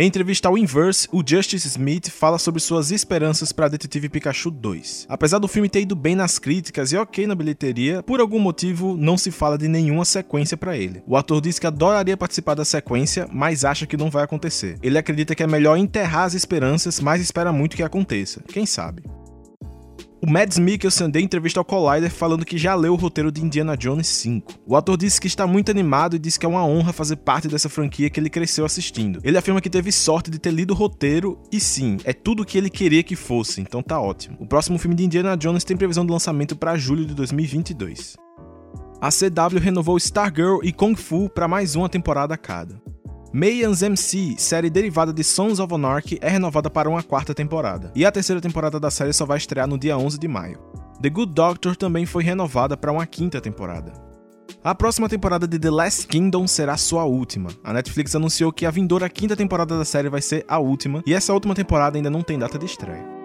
Em 0.00 0.06
entrevista 0.06 0.48
ao 0.48 0.56
Inverse, 0.56 1.06
o 1.12 1.22
Justice 1.22 1.68
Smith 1.68 2.08
fala 2.08 2.38
sobre 2.38 2.58
suas 2.58 2.90
esperanças 2.90 3.52
para 3.52 3.68
Detetive 3.68 4.08
Pikachu 4.08 4.50
2. 4.50 5.04
Apesar 5.06 5.38
do 5.38 5.46
filme 5.46 5.68
ter 5.68 5.82
ido 5.82 5.94
bem 5.94 6.16
nas 6.16 6.38
críticas 6.38 6.90
e 6.90 6.96
ok 6.96 7.26
na 7.26 7.34
bilheteria, 7.34 8.02
por 8.02 8.18
algum 8.18 8.38
motivo 8.38 8.96
não 8.96 9.18
se 9.18 9.30
fala 9.30 9.58
de 9.58 9.68
nenhuma 9.68 10.06
sequência 10.06 10.56
para 10.56 10.74
ele. 10.74 11.02
O 11.06 11.18
ator 11.18 11.42
diz 11.42 11.58
que 11.58 11.66
adoraria 11.66 12.16
participar 12.16 12.54
da 12.54 12.64
sequência, 12.64 13.28
mas 13.30 13.62
acha 13.62 13.84
que 13.84 13.98
não 13.98 14.08
vai 14.08 14.24
acontecer. 14.24 14.78
Ele 14.82 14.96
acredita 14.96 15.34
que 15.34 15.42
é 15.42 15.46
melhor 15.46 15.76
enterrar 15.76 16.24
as 16.24 16.32
esperanças, 16.32 16.98
mas 16.98 17.20
espera 17.20 17.52
muito 17.52 17.76
que 17.76 17.82
aconteça. 17.82 18.42
Quem 18.48 18.64
sabe? 18.64 19.02
O 20.22 20.30
Mads 20.30 20.58
Mikkelsen 20.58 21.08
deu 21.08 21.22
entrevista 21.22 21.60
ao 21.60 21.64
Collider 21.64 22.10
falando 22.10 22.44
que 22.44 22.58
já 22.58 22.74
leu 22.74 22.92
o 22.92 22.96
roteiro 22.96 23.32
de 23.32 23.42
Indiana 23.42 23.74
Jones 23.74 24.06
5. 24.06 24.52
O 24.66 24.76
ator 24.76 24.98
disse 24.98 25.18
que 25.18 25.26
está 25.26 25.46
muito 25.46 25.70
animado 25.70 26.14
e 26.14 26.18
disse 26.18 26.38
que 26.38 26.44
é 26.44 26.48
uma 26.48 26.62
honra 26.62 26.92
fazer 26.92 27.16
parte 27.16 27.48
dessa 27.48 27.70
franquia 27.70 28.10
que 28.10 28.20
ele 28.20 28.28
cresceu 28.28 28.66
assistindo. 28.66 29.18
Ele 29.24 29.38
afirma 29.38 29.62
que 29.62 29.70
teve 29.70 29.90
sorte 29.90 30.30
de 30.30 30.38
ter 30.38 30.50
lido 30.50 30.72
o 30.72 30.76
roteiro 30.76 31.40
e 31.50 31.58
sim, 31.58 31.96
é 32.04 32.12
tudo 32.12 32.42
o 32.42 32.44
que 32.44 32.58
ele 32.58 32.68
queria 32.68 33.02
que 33.02 33.16
fosse, 33.16 33.62
então 33.62 33.82
tá 33.82 33.98
ótimo. 33.98 34.36
O 34.38 34.46
próximo 34.46 34.78
filme 34.78 34.94
de 34.94 35.04
Indiana 35.04 35.38
Jones 35.38 35.64
tem 35.64 35.74
previsão 35.74 36.04
de 36.04 36.12
lançamento 36.12 36.54
para 36.54 36.76
julho 36.76 37.06
de 37.06 37.14
2022. 37.14 38.18
A 39.00 39.08
CW 39.08 39.58
renovou 39.58 39.96
Stargirl 39.96 40.58
e 40.62 40.70
Kung 40.70 40.94
Fu 40.94 41.30
para 41.30 41.48
mais 41.48 41.74
uma 41.74 41.88
temporada 41.88 42.36
cada. 42.36 42.78
Mayans 43.32 43.80
MC, 43.80 44.34
série 44.36 44.68
derivada 44.68 45.12
de 45.12 45.22
Sons 45.22 45.60
of 45.60 45.72
Anarchy, 45.72 46.18
é 46.20 46.28
renovada 46.28 46.68
para 46.68 46.90
uma 46.90 47.00
quarta 47.00 47.32
temporada, 47.32 47.92
e 47.94 48.04
a 48.04 48.10
terceira 48.10 48.40
temporada 48.40 48.80
da 48.80 48.90
série 48.90 49.12
só 49.12 49.24
vai 49.24 49.38
estrear 49.38 49.68
no 49.68 49.78
dia 49.78 49.96
11 49.96 50.18
de 50.18 50.26
maio. 50.26 50.58
The 51.00 51.08
Good 51.08 51.32
Doctor 51.32 51.76
também 51.76 52.04
foi 52.04 52.24
renovada 52.24 52.76
para 52.76 52.90
uma 52.90 53.06
quinta 53.06 53.40
temporada. 53.40 53.92
A 54.64 54.74
próxima 54.74 55.08
temporada 55.08 55.46
de 55.46 55.60
The 55.60 55.70
Last 55.70 56.08
Kingdom 56.08 56.48
será 56.48 56.76
sua 56.76 57.04
última. 57.04 57.50
A 57.62 57.72
Netflix 57.72 58.16
anunciou 58.16 58.52
que 58.52 58.66
a 58.66 58.70
vindoura 58.70 59.08
quinta 59.08 59.36
temporada 59.36 59.78
da 59.78 59.84
série 59.84 60.08
vai 60.08 60.20
ser 60.20 60.44
a 60.48 60.58
última, 60.58 61.00
e 61.06 61.14
essa 61.14 61.32
última 61.32 61.54
temporada 61.54 61.96
ainda 61.96 62.10
não 62.10 62.22
tem 62.22 62.36
data 62.36 62.58
de 62.58 62.66
estreia. 62.66 63.19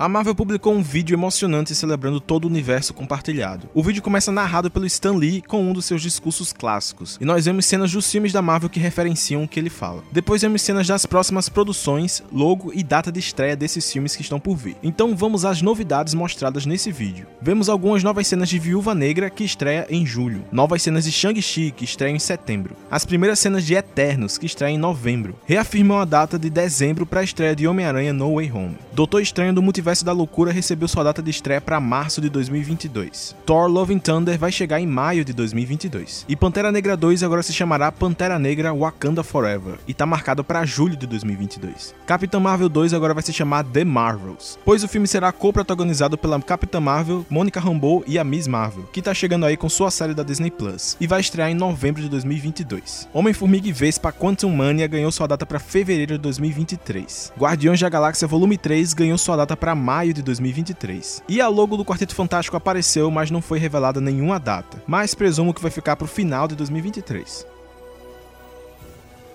A 0.00 0.08
Marvel 0.08 0.34
publicou 0.34 0.72
um 0.72 0.82
vídeo 0.82 1.14
emocionante 1.14 1.74
celebrando 1.74 2.22
todo 2.22 2.46
o 2.46 2.48
universo 2.48 2.94
compartilhado. 2.94 3.68
O 3.74 3.82
vídeo 3.82 4.02
começa 4.02 4.32
narrado 4.32 4.70
pelo 4.70 4.86
Stan 4.86 5.12
Lee 5.12 5.42
com 5.42 5.62
um 5.62 5.74
dos 5.74 5.84
seus 5.84 6.00
discursos 6.00 6.54
clássicos, 6.54 7.18
e 7.20 7.24
nós 7.26 7.44
vemos 7.44 7.66
cenas 7.66 7.92
dos 7.92 8.10
filmes 8.10 8.32
da 8.32 8.40
Marvel 8.40 8.70
que 8.70 8.80
referenciam 8.80 9.44
o 9.44 9.46
que 9.46 9.60
ele 9.60 9.68
fala. 9.68 10.02
Depois 10.10 10.40
vemos 10.40 10.62
cenas 10.62 10.86
das 10.86 11.04
próximas 11.04 11.50
produções, 11.50 12.22
logo 12.32 12.72
e 12.72 12.82
data 12.82 13.12
de 13.12 13.20
estreia 13.20 13.54
desses 13.54 13.92
filmes 13.92 14.16
que 14.16 14.22
estão 14.22 14.40
por 14.40 14.56
vir. 14.56 14.74
Então 14.82 15.14
vamos 15.14 15.44
às 15.44 15.60
novidades 15.60 16.14
mostradas 16.14 16.64
nesse 16.64 16.90
vídeo. 16.90 17.26
Vemos 17.42 17.68
algumas 17.68 18.02
novas 18.02 18.26
cenas 18.26 18.48
de 18.48 18.58
Viúva 18.58 18.94
Negra 18.94 19.28
que 19.28 19.44
estreia 19.44 19.86
em 19.90 20.06
julho, 20.06 20.44
novas 20.50 20.80
cenas 20.80 21.04
de 21.04 21.12
Shang-Chi 21.12 21.72
que 21.72 21.84
estreia 21.84 22.16
em 22.16 22.18
setembro, 22.18 22.74
as 22.90 23.04
primeiras 23.04 23.38
cenas 23.38 23.66
de 23.66 23.74
Eternos 23.74 24.38
que 24.38 24.46
estreia 24.46 24.72
em 24.72 24.78
novembro, 24.78 25.36
reafirmam 25.44 25.98
a 25.98 26.06
data 26.06 26.38
de 26.38 26.48
dezembro 26.48 27.04
para 27.04 27.20
a 27.20 27.24
estreia 27.24 27.54
de 27.54 27.68
Homem-Aranha 27.68 28.14
No 28.14 28.36
Way 28.36 28.50
Home. 28.50 28.78
Doutor 28.94 29.20
Estranho 29.20 29.52
do 29.52 29.60
Multiverso 29.60 29.89
Multiverso 29.90 30.04
da 30.04 30.12
Loucura 30.12 30.52
recebeu 30.52 30.86
sua 30.86 31.02
data 31.02 31.20
de 31.20 31.30
estreia 31.30 31.60
para 31.60 31.80
março 31.80 32.20
de 32.20 32.28
2022. 32.28 33.34
Thor 33.44 33.66
Love 33.66 33.94
and 33.94 33.98
Thunder 33.98 34.38
vai 34.38 34.52
chegar 34.52 34.80
em 34.80 34.86
maio 34.86 35.24
de 35.24 35.32
2022. 35.32 36.26
E 36.28 36.36
Pantera 36.36 36.70
Negra 36.70 36.96
2 36.96 37.24
agora 37.24 37.42
se 37.42 37.52
chamará 37.52 37.90
Pantera 37.90 38.38
Negra 38.38 38.72
Wakanda 38.72 39.24
Forever 39.24 39.78
e 39.88 39.92
tá 39.92 40.06
marcado 40.06 40.44
para 40.44 40.64
julho 40.64 40.96
de 40.96 41.08
2022. 41.08 41.92
Capitã 42.06 42.38
Marvel 42.38 42.68
2 42.68 42.94
agora 42.94 43.14
vai 43.14 43.22
se 43.24 43.32
chamar 43.32 43.64
The 43.64 43.82
Marvels, 43.84 44.56
pois 44.64 44.84
o 44.84 44.88
filme 44.88 45.08
será 45.08 45.32
co-protagonizado 45.32 46.16
pela 46.16 46.40
Capitã 46.40 46.78
Marvel, 46.78 47.26
Monica 47.28 47.58
Rambeau 47.58 48.04
e 48.06 48.16
a 48.16 48.22
Miss 48.22 48.46
Marvel, 48.46 48.88
que 48.92 49.02
tá 49.02 49.12
chegando 49.12 49.44
aí 49.44 49.56
com 49.56 49.68
sua 49.68 49.90
série 49.90 50.14
da 50.14 50.22
Disney 50.22 50.52
Plus 50.52 50.96
e 51.00 51.06
vai 51.08 51.20
estrear 51.20 51.50
em 51.50 51.54
novembro 51.54 52.00
de 52.00 52.08
2022. 52.08 53.08
Homem-Formiga 53.12 53.66
e 53.66 53.72
Vespa 53.72 54.12
Quantum 54.12 54.54
Mania 54.54 54.86
ganhou 54.86 55.10
sua 55.10 55.26
data 55.26 55.44
para 55.44 55.58
fevereiro 55.58 56.12
de 56.12 56.18
2023. 56.18 57.32
Guardiões 57.36 57.80
da 57.80 57.88
Galáxia 57.88 58.28
Volume 58.28 58.56
3 58.56 58.94
ganhou 58.94 59.18
sua 59.18 59.34
data 59.34 59.56
para 59.56 59.79
maio 59.80 60.14
de 60.14 60.22
2023. 60.22 61.24
E 61.28 61.40
a 61.40 61.48
logo 61.48 61.76
do 61.76 61.84
Quarteto 61.84 62.14
Fantástico 62.14 62.56
apareceu, 62.56 63.10
mas 63.10 63.30
não 63.30 63.42
foi 63.42 63.58
revelada 63.58 64.00
nenhuma 64.00 64.38
data, 64.38 64.82
mas 64.86 65.14
presumo 65.14 65.52
que 65.52 65.62
vai 65.62 65.70
ficar 65.70 65.96
pro 65.96 66.06
final 66.06 66.46
de 66.46 66.54
2023. 66.54 67.49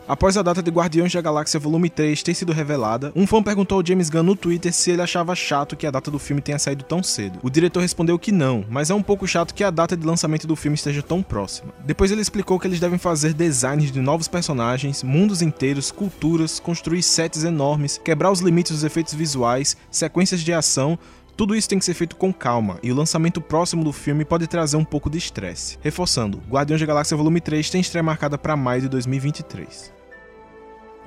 Após 0.07 0.38
a 0.38 0.43
data 0.43 0.62
de 0.62 0.69
Guardiões 0.69 1.12
da 1.12 1.19
Galáxia 1.19 1.59
Volume 1.59 1.89
3 1.89 2.21
ter 2.21 2.35
sido 2.35 2.53
revelada, 2.53 3.12
um 3.15 3.25
fã 3.25 3.41
perguntou 3.41 3.79
ao 3.79 3.85
James 3.85 4.07
Gunn 4.07 4.21
no 4.21 4.35
Twitter 4.35 4.71
se 4.71 4.91
ele 4.91 5.01
achava 5.01 5.33
chato 5.33 5.75
que 5.75 5.88
a 5.88 5.89
data 5.89 6.12
do 6.12 6.19
filme 6.19 6.43
tenha 6.43 6.59
saído 6.59 6.83
tão 6.83 7.01
cedo. 7.01 7.39
O 7.41 7.50
diretor 7.50 7.79
respondeu 7.79 8.19
que 8.19 8.31
não, 8.31 8.63
mas 8.69 8.91
é 8.91 8.93
um 8.93 9.01
pouco 9.01 9.27
chato 9.27 9.51
que 9.51 9.63
a 9.63 9.71
data 9.71 9.97
de 9.97 10.05
lançamento 10.05 10.45
do 10.45 10.55
filme 10.55 10.75
esteja 10.75 11.01
tão 11.01 11.24
próxima. 11.24 11.74
Depois 11.83 12.12
ele 12.12 12.21
explicou 12.21 12.59
que 12.59 12.67
eles 12.67 12.79
devem 12.79 13.00
fazer 13.00 13.33
designs 13.33 13.91
de 13.91 14.00
novos 14.00 14.27
personagens, 14.27 15.01
mundos 15.01 15.41
inteiros, 15.41 15.89
culturas, 15.89 16.59
construir 16.59 17.01
sets 17.01 17.43
enormes, 17.43 17.97
quebrar 17.97 18.31
os 18.31 18.41
limites 18.41 18.74
dos 18.74 18.83
efeitos 18.83 19.15
visuais, 19.15 19.75
sequências 19.89 20.41
de 20.41 20.53
ação, 20.53 21.00
tudo 21.36 21.56
isso 21.56 21.68
tem 21.68 21.77
que 21.77 21.86
ser 21.86 21.94
feito 21.94 22.15
com 22.15 22.34
calma, 22.34 22.80
e 22.82 22.92
o 22.92 22.96
lançamento 22.96 23.42
próximo 23.42 23.84
do 23.84 23.92
filme 23.92 24.24
pode 24.24 24.48
trazer 24.48 24.77
um 24.77 24.86
pouco 24.86 25.10
de 25.10 25.18
estresse. 25.18 25.77
Reforçando, 25.82 26.42
Guardiões 26.50 26.80
da 26.80 26.88
Galáxia 26.88 27.18
Volume 27.18 27.42
3 27.42 27.70
tem 27.70 27.82
estreia 27.82 28.04
marcada 28.04 28.38
para 28.38 28.56
maio 28.56 28.82
de 28.82 28.89
2023. 28.89 29.94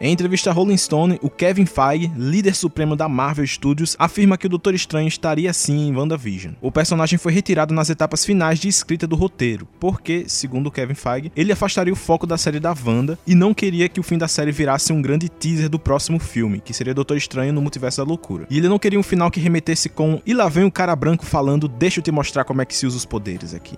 Em 0.01 0.13
entrevista 0.13 0.51
a 0.51 0.53
Rolling 0.53 0.77
Stone, 0.77 1.19
o 1.21 1.29
Kevin 1.29 1.67
Feige, 1.67 2.13
líder 2.17 2.55
supremo 2.55 2.95
da 2.95 3.09
Marvel 3.09 3.45
Studios, 3.45 3.97
afirma 3.99 4.39
que 4.39 4.47
o 4.47 4.49
Doutor 4.49 4.73
Estranho 4.73 5.09
estaria 5.09 5.53
sim 5.53 5.89
em 5.89 5.97
WandaVision. 5.97 6.55
O 6.61 6.71
personagem 6.71 7.19
foi 7.19 7.33
retirado 7.33 7.75
nas 7.75 7.91
etapas 7.91 8.25
finais 8.25 8.61
de 8.61 8.69
escrita 8.69 9.09
do 9.09 9.17
roteiro, 9.17 9.67
porque, 9.81 10.25
segundo 10.29 10.71
Kevin 10.71 10.95
Feige, 10.95 11.33
ele 11.35 11.51
afastaria 11.51 11.93
o 11.93 11.97
foco 11.97 12.29
da 12.29 12.39
série 12.39 12.61
da 12.61 12.73
Wanda 12.87 13.19
e 13.27 13.35
não 13.35 13.53
queria 13.53 13.89
que 13.89 13.99
o 13.99 14.05
fim 14.05 14.17
da 14.17 14.29
série 14.29 14.53
virasse 14.53 14.93
um 14.93 15.03
grande 15.03 15.29
teaser 15.29 15.69
do 15.69 15.81
próximo 15.81 16.21
filme, 16.21 16.61
que 16.61 16.73
seria 16.73 16.95
Doutor 16.95 17.17
Estranho 17.17 17.53
no 17.53 17.61
Multiverso 17.61 18.01
da 18.01 18.07
Loucura. 18.07 18.47
E 18.49 18.59
ele 18.59 18.69
não 18.69 18.79
queria 18.79 19.01
um 19.01 19.03
final 19.03 19.33
que 19.33 19.41
remetesse 19.41 19.89
com 19.89 20.23
e 20.25 20.33
lá 20.33 20.49
vem 20.49 20.63
o 20.63 20.71
cara 20.71 20.95
branco 20.95 21.27
falando, 21.27 21.67
deixa 21.67 21.99
eu 21.99 22.05
te 22.05 22.13
mostrar 22.13 22.45
como 22.45 22.63
é 22.63 22.65
que 22.65 22.77
se 22.77 22.87
usa 22.87 22.97
os 22.97 23.05
poderes 23.05 23.53
aqui 23.53 23.77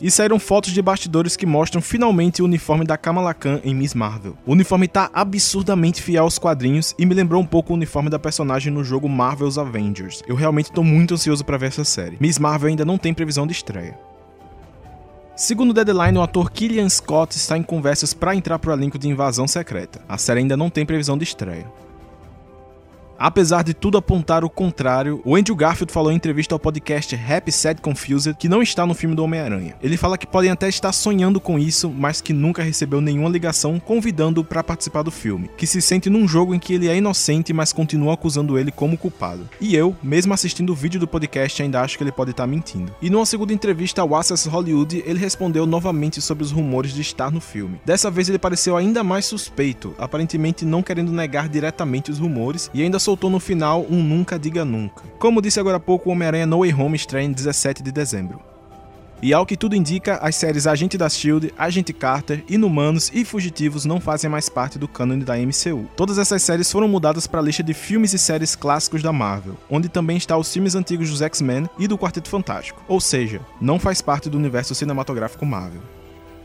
e 0.00 0.10
saíram 0.10 0.38
fotos 0.38 0.72
de 0.72 0.82
bastidores 0.82 1.36
que 1.36 1.46
mostram 1.46 1.80
finalmente 1.80 2.42
o 2.42 2.44
uniforme 2.44 2.84
da 2.84 2.96
Kamala 2.96 3.32
Khan 3.34 3.60
em 3.64 3.74
Miss 3.74 3.94
Marvel. 3.94 4.36
O 4.46 4.52
uniforme 4.52 4.88
tá 4.88 5.10
absurdamente 5.12 6.02
fiel 6.02 6.24
aos 6.24 6.38
quadrinhos 6.38 6.94
e 6.98 7.06
me 7.06 7.14
lembrou 7.14 7.40
um 7.40 7.46
pouco 7.46 7.72
o 7.72 7.76
uniforme 7.76 8.10
da 8.10 8.18
personagem 8.18 8.72
no 8.72 8.84
jogo 8.84 9.08
Marvel's 9.08 9.58
Avengers. 9.58 10.22
Eu 10.26 10.34
realmente 10.34 10.72
tô 10.72 10.82
muito 10.82 11.14
ansioso 11.14 11.44
para 11.44 11.56
ver 11.56 11.66
essa 11.66 11.84
série. 11.84 12.16
Miss 12.20 12.38
Marvel 12.38 12.68
ainda 12.68 12.84
não 12.84 12.98
tem 12.98 13.14
previsão 13.14 13.46
de 13.46 13.52
estreia. 13.52 13.98
Segundo 15.36 15.70
o 15.70 15.74
Deadline, 15.74 16.16
o 16.16 16.22
ator 16.22 16.50
Killian 16.50 16.88
Scott 16.88 17.36
está 17.36 17.58
em 17.58 17.62
conversas 17.62 18.14
para 18.14 18.34
entrar 18.34 18.58
pro 18.58 18.72
elenco 18.72 18.98
de 18.98 19.06
Invasão 19.06 19.46
Secreta. 19.46 20.00
A 20.08 20.16
série 20.16 20.40
ainda 20.40 20.56
não 20.56 20.70
tem 20.70 20.86
previsão 20.86 21.18
de 21.18 21.24
estreia. 21.24 21.66
Apesar 23.18 23.64
de 23.64 23.72
tudo 23.72 23.96
apontar 23.96 24.44
o 24.44 24.50
contrário, 24.50 25.22
o 25.24 25.34
Andrew 25.34 25.56
Garfield 25.56 25.92
falou 25.92 26.12
em 26.12 26.16
entrevista 26.16 26.54
ao 26.54 26.58
podcast 26.58 27.14
Happy 27.14 27.50
Sad 27.50 27.80
Confused 27.80 28.36
que 28.36 28.48
não 28.48 28.60
está 28.60 28.84
no 28.84 28.94
filme 28.94 29.16
do 29.16 29.24
Homem-Aranha. 29.24 29.74
Ele 29.82 29.96
fala 29.96 30.18
que 30.18 30.26
podem 30.26 30.50
até 30.50 30.68
estar 30.68 30.92
sonhando 30.92 31.40
com 31.40 31.58
isso, 31.58 31.90
mas 31.90 32.20
que 32.20 32.34
nunca 32.34 32.62
recebeu 32.62 33.00
nenhuma 33.00 33.30
ligação 33.30 33.80
convidando-o 33.80 34.44
para 34.44 34.62
participar 34.62 35.02
do 35.02 35.10
filme, 35.10 35.50
que 35.56 35.66
se 35.66 35.80
sente 35.80 36.10
num 36.10 36.28
jogo 36.28 36.54
em 36.54 36.58
que 36.58 36.74
ele 36.74 36.88
é 36.88 36.96
inocente, 36.96 37.54
mas 37.54 37.72
continua 37.72 38.14
acusando 38.14 38.58
ele 38.58 38.70
como 38.70 38.98
culpado. 38.98 39.48
E 39.60 39.74
eu, 39.74 39.96
mesmo 40.02 40.34
assistindo 40.34 40.70
o 40.70 40.76
vídeo 40.76 41.00
do 41.00 41.08
podcast, 41.08 41.62
ainda 41.62 41.80
acho 41.80 41.96
que 41.96 42.04
ele 42.04 42.12
pode 42.12 42.32
estar 42.32 42.46
mentindo. 42.46 42.94
E 43.00 43.08
numa 43.08 43.24
segunda 43.24 43.52
entrevista 43.52 44.02
ao 44.02 44.14
Access 44.14 44.46
Hollywood, 44.46 45.02
ele 45.06 45.18
respondeu 45.18 45.64
novamente 45.64 46.20
sobre 46.20 46.44
os 46.44 46.50
rumores 46.50 46.92
de 46.92 47.00
estar 47.00 47.30
no 47.30 47.40
filme. 47.40 47.80
Dessa 47.84 48.10
vez 48.10 48.28
ele 48.28 48.38
pareceu 48.38 48.76
ainda 48.76 49.02
mais 49.02 49.24
suspeito, 49.24 49.94
aparentemente 49.98 50.66
não 50.66 50.82
querendo 50.82 51.12
negar 51.12 51.48
diretamente 51.48 52.10
os 52.10 52.18
rumores 52.18 52.70
e 52.74 52.82
ainda 52.82 52.98
soltou 53.06 53.30
no 53.30 53.38
final 53.38 53.86
um 53.88 54.02
Nunca 54.02 54.36
Diga 54.36 54.64
Nunca. 54.64 55.04
Como 55.20 55.40
disse 55.40 55.60
agora 55.60 55.76
há 55.76 55.80
pouco, 55.80 56.08
o 56.08 56.12
Homem-Aranha 56.12 56.44
No 56.44 56.58
Way 56.58 56.74
Home 56.74 56.96
estreia 56.96 57.24
em 57.24 57.30
17 57.30 57.80
de 57.80 57.92
dezembro. 57.92 58.40
E 59.22 59.32
ao 59.32 59.46
que 59.46 59.56
tudo 59.56 59.76
indica, 59.76 60.16
as 60.16 60.34
séries 60.34 60.66
Agente 60.66 60.98
da 60.98 61.08
Shield, 61.08 61.54
Agente 61.56 61.92
Carter, 61.92 62.44
Inumanos 62.48 63.12
e 63.14 63.24
Fugitivos 63.24 63.84
não 63.84 64.00
fazem 64.00 64.28
mais 64.28 64.48
parte 64.48 64.76
do 64.76 64.88
cânone 64.88 65.22
da 65.22 65.36
MCU. 65.38 65.88
Todas 65.96 66.18
essas 66.18 66.42
séries 66.42 66.70
foram 66.70 66.88
mudadas 66.88 67.28
para 67.28 67.38
a 67.38 67.42
lista 67.42 67.62
de 67.62 67.72
filmes 67.72 68.12
e 68.12 68.18
séries 68.18 68.56
clássicos 68.56 69.04
da 69.04 69.12
Marvel, 69.12 69.56
onde 69.70 69.88
também 69.88 70.16
está 70.16 70.36
os 70.36 70.52
filmes 70.52 70.74
antigos 70.74 71.08
dos 71.08 71.22
X-Men 71.22 71.70
e 71.78 71.86
do 71.86 71.96
Quarteto 71.96 72.28
Fantástico. 72.28 72.82
Ou 72.88 73.00
seja, 73.00 73.40
não 73.60 73.78
faz 73.78 74.02
parte 74.02 74.28
do 74.28 74.36
universo 74.36 74.74
cinematográfico 74.74 75.46
Marvel. 75.46 75.80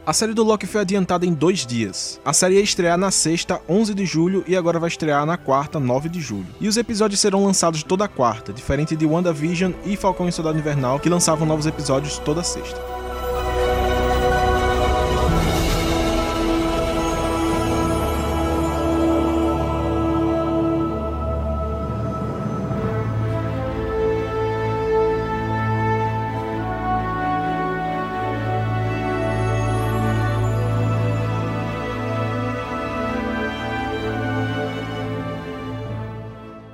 A 0.03 0.13
série 0.13 0.33
do 0.33 0.43
Loki 0.43 0.65
foi 0.65 0.81
adiantada 0.81 1.27
em 1.27 1.33
dois 1.33 1.63
dias. 1.63 2.19
A 2.25 2.33
série 2.33 2.55
ia 2.55 2.61
estrear 2.61 2.97
na 2.97 3.11
sexta, 3.11 3.61
11 3.69 3.93
de 3.93 4.03
julho, 4.03 4.43
e 4.47 4.57
agora 4.57 4.79
vai 4.79 4.87
estrear 4.87 5.23
na 5.27 5.37
quarta, 5.37 5.79
9 5.79 6.09
de 6.09 6.19
julho. 6.19 6.47
E 6.59 6.67
os 6.67 6.75
episódios 6.75 7.19
serão 7.19 7.45
lançados 7.45 7.83
toda 7.83 8.07
quarta, 8.07 8.51
diferente 8.51 8.95
de 8.95 9.05
WandaVision 9.05 9.73
e 9.85 9.95
Falcão 9.95 10.27
e 10.27 10.31
Soldado 10.31 10.57
Invernal, 10.57 10.99
que 10.99 11.09
lançavam 11.09 11.45
novos 11.45 11.67
episódios 11.67 12.17
toda 12.17 12.41
sexta. 12.41 12.90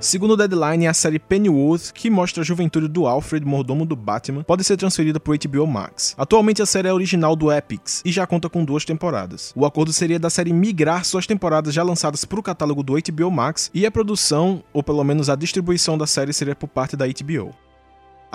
Segundo 0.07 0.35
o 0.35 0.37
Deadline, 0.37 0.87
a 0.87 0.93
série 0.93 1.19
Pennyworth, 1.19 1.91
que 1.93 2.09
mostra 2.09 2.41
a 2.41 2.45
juventude 2.45 2.87
do 2.87 3.05
Alfred, 3.05 3.45
mordomo 3.45 3.85
do 3.85 3.93
Batman, 3.93 4.41
pode 4.41 4.63
ser 4.63 4.77
transferida 4.77 5.19
para 5.19 5.33
o 5.33 5.37
HBO 5.37 5.67
Max. 5.67 6.15
Atualmente 6.17 6.61
a 6.61 6.65
série 6.65 6.87
é 6.87 6.93
original 6.93 7.35
do 7.35 7.51
Epix 7.51 8.01
e 8.05 8.11
já 8.13 8.25
conta 8.25 8.49
com 8.49 8.63
duas 8.63 8.85
temporadas. 8.85 9.51
O 9.53 9.65
acordo 9.65 9.91
seria 9.91 10.17
da 10.17 10.29
série 10.29 10.53
migrar 10.53 11.03
suas 11.03 11.27
temporadas 11.27 11.73
já 11.73 11.83
lançadas 11.83 12.23
para 12.23 12.39
o 12.39 12.43
catálogo 12.43 12.83
do 12.83 12.93
HBO 12.93 13.29
Max 13.29 13.69
e 13.73 13.85
a 13.85 13.91
produção, 13.91 14.63
ou 14.71 14.81
pelo 14.81 15.03
menos 15.03 15.29
a 15.29 15.35
distribuição 15.35 15.97
da 15.97 16.07
série 16.07 16.31
seria 16.31 16.55
por 16.55 16.69
parte 16.69 16.95
da 16.95 17.05
HBO. 17.05 17.66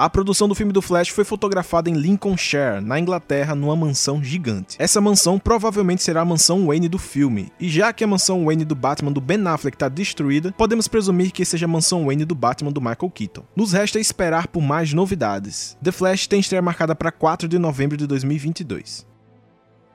A 0.02 0.10
produção 0.10 0.48
do 0.48 0.54
filme 0.56 0.72
do 0.72 0.82
Flash 0.82 1.10
foi 1.10 1.22
fotografada 1.22 1.88
em 1.88 1.92
Lincolnshire, 1.92 2.80
na 2.82 2.98
Inglaterra, 2.98 3.54
numa 3.54 3.76
mansão 3.76 4.20
gigante. 4.20 4.74
Essa 4.76 5.00
mansão 5.00 5.38
provavelmente 5.38 6.02
será 6.02 6.22
a 6.22 6.24
mansão 6.24 6.66
Wayne 6.66 6.88
do 6.88 6.98
filme, 6.98 7.52
e 7.60 7.68
já 7.68 7.92
que 7.92 8.02
a 8.02 8.06
mansão 8.08 8.46
Wayne 8.46 8.64
do 8.64 8.74
Batman 8.74 9.12
do 9.12 9.20
Ben 9.20 9.46
Affleck 9.46 9.76
está 9.76 9.88
destruída, 9.88 10.52
podemos 10.58 10.88
presumir 10.88 11.30
que 11.30 11.44
seja 11.44 11.66
a 11.66 11.68
mansão 11.68 12.06
Wayne 12.06 12.24
do 12.24 12.34
Batman 12.34 12.72
do 12.72 12.80
Michael 12.80 13.12
Keaton. 13.14 13.44
Nos 13.54 13.74
resta 13.74 14.00
esperar 14.00 14.48
por 14.48 14.60
mais 14.60 14.92
novidades. 14.92 15.78
The 15.80 15.92
Flash 15.92 16.26
tem 16.26 16.40
estreia 16.40 16.60
marcada 16.60 16.96
para 16.96 17.12
4 17.12 17.46
de 17.46 17.56
novembro 17.56 17.96
de 17.96 18.04
2022. 18.04 19.11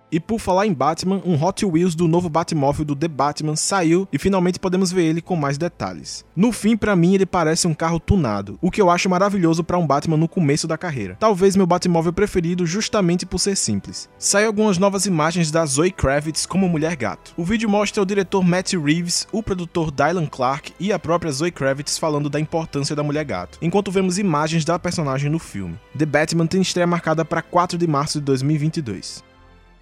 E 0.10 0.20
por 0.20 0.40
falar 0.40 0.66
em 0.66 0.74
Batman, 0.74 1.22
um 1.26 1.42
Hot 1.44 1.66
Wheels 1.66 1.94
do 1.94 2.08
novo 2.08 2.30
Batmóvel 2.30 2.86
do 2.86 2.96
The 2.96 3.10
Batman 3.10 3.58
saiu 3.58 4.08
e 4.12 4.18
finalmente 4.18 4.60
podemos 4.60 4.90
ver 4.92 5.04
ele 5.04 5.22
com 5.22 5.36
mais 5.36 5.58
detalhes. 5.58 6.26
No 6.34 6.54
fim, 6.54 6.78
para 6.78 6.96
mim, 6.96 7.14
ele 7.14 7.26
parece 7.26 7.68
um 7.68 7.74
carro 7.74 8.00
tunado, 8.00 8.58
o 8.62 8.72
que 8.72 8.82
eu 8.82 8.90
acho 8.90 9.10
maravilhoso 9.10 9.66
para 9.66 9.78
um 9.78 9.86
Batman 9.86 10.16
no 10.16 10.30
começo 10.30 10.66
da 10.66 10.78
carreira. 10.78 11.18
Talvez 11.20 11.58
meu 11.58 11.68
Batmóvel 11.68 12.14
preferido 12.14 12.66
justamente 12.66 13.26
por 13.26 13.38
ser 13.38 13.58
simples. 13.58 14.10
Saiu 14.18 14.48
algumas 14.48 14.78
novas 14.78 15.06
imagens 15.06 15.52
da 15.52 15.66
Zoe 15.66 15.92
Kravitz 15.92 16.46
como 16.46 16.70
Mulher 16.70 16.96
Gato. 16.96 17.34
O 17.36 17.44
vídeo 17.44 17.70
mostra 17.70 18.02
o 18.02 18.06
diretor 18.06 18.44
Matt 18.44 18.74
Reeves, 18.74 19.28
o 19.32 19.44
produtor 19.44 19.92
Dylan 19.92 20.28
Clark 20.28 20.74
e 20.80 20.94
a 20.94 21.00
própria 21.00 21.32
Zoe 21.32 21.52
Kravitz 21.52 21.98
falando 21.98 22.30
da 22.30 22.40
importância 22.40 22.96
da 22.96 23.04
Mulher 23.04 23.26
Gato, 23.26 23.58
enquanto 23.62 23.92
vemos 23.92 24.18
imagens 24.18 24.64
da 24.64 24.80
personagem 24.80 25.30
no 25.30 25.40
filme. 25.40 25.78
The 25.98 26.06
Batman 26.06 26.48
tem 26.48 26.62
estreia 26.62 26.88
marcada 26.88 27.26
para 27.26 27.42
4 27.42 27.78
de 27.78 27.88
março 27.88 28.20
de 28.20 28.26
2022. 28.26 29.28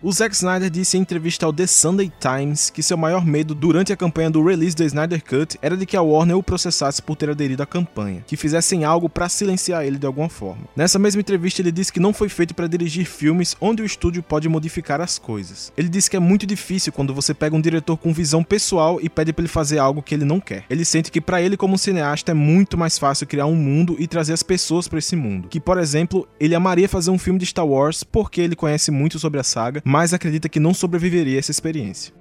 O 0.02 0.12
Zack 0.12 0.36
Snyder 0.36 0.70
disse 0.70 0.98
em 0.98 1.02
entrevista 1.02 1.46
ao 1.46 1.54
The 1.54 1.66
Sunday 1.66 2.12
Times 2.20 2.70
que 2.70 2.84
seu 2.84 2.98
maior 2.98 3.26
medo 3.26 3.56
durante 3.56 3.94
a 3.94 3.98
campanha 3.98 4.30
do 4.30 4.44
release 4.44 4.76
do 4.76 4.84
Snyder 4.84 5.24
Cut 5.24 5.58
era 5.62 5.78
de 5.78 5.86
que 5.86 5.96
a 5.96 6.02
Warner 6.02 6.38
o 6.38 6.44
processasse 6.44 7.02
por 7.02 7.16
ter 7.16 7.30
aderido 7.30 7.64
à 7.64 7.66
campanha, 7.66 8.24
que 8.28 8.36
fizessem 8.36 8.84
algo 8.84 9.08
para 9.08 9.30
silenciar 9.30 9.86
ele 9.86 9.98
de 9.98 10.06
alguma 10.06 10.28
forma. 10.28 10.68
Nessa 10.76 11.00
mesma 11.00 11.22
entrevista, 11.22 11.62
ele 11.62 11.72
disse 11.72 11.94
que 11.94 12.00
não 12.00 12.14
foi 12.14 12.28
feito 12.28 12.54
para 12.54 12.68
dirigir 12.68 13.06
filmes 13.06 13.56
onde 13.60 13.82
o 13.82 13.86
estúdio 13.86 14.22
pode 14.22 14.50
modificar 14.50 15.00
as 15.00 15.18
coisas. 15.18 15.72
Ele 15.78 15.88
disse 15.88 16.10
que 16.10 16.18
é 16.18 16.20
muito 16.20 16.46
difícil 16.46 16.92
quando 16.92 17.14
você 17.14 17.34
pega 17.34 17.56
um 17.56 17.62
diretor 17.62 17.96
com 17.96 18.14
visão 18.14 18.44
pessoal 18.44 19.00
e 19.02 19.10
pede 19.10 19.32
para 19.32 19.44
ele 19.44 19.50
fazer 19.50 19.80
algo 19.80 20.04
que 20.04 20.14
ele 20.14 20.26
não 20.26 20.42
quer. 20.42 20.66
Ele 20.70 20.84
sente 20.84 21.10
que 21.10 21.22
para 21.22 21.42
ele 21.42 21.56
como 21.56 21.78
cineasta 21.78 22.32
é 22.32 22.36
muito 22.36 22.78
mais 22.78 23.00
fácil 23.00 23.26
criar 23.26 23.46
um 23.46 23.56
mundo 23.56 23.96
e 23.98 24.08
trazer 24.08 24.34
as 24.34 24.44
pessoas 24.44 24.90
para 24.90 25.00
esse 25.00 25.16
mundo. 25.16 25.48
Que, 25.48 25.60
por 25.60 25.78
exemplo, 25.78 26.28
ele 26.38 26.54
amaria 26.54 26.90
fazer 26.90 27.12
um 27.12 27.18
filme 27.18 27.40
de 27.40 27.46
Star 27.46 27.66
Wars 27.66 28.04
porque 28.04 28.42
ele 28.42 28.58
conhece 28.58 28.92
muito 28.92 29.18
sobre 29.18 29.40
a 29.40 29.44
saga, 29.44 29.82
mas 29.86 30.14
acredita 30.14 30.50
que 30.50 30.60
não 30.60 30.74
sobreviveria 30.74 31.38
a 31.38 31.40
essa 31.40 31.52
experiência. 31.52 32.12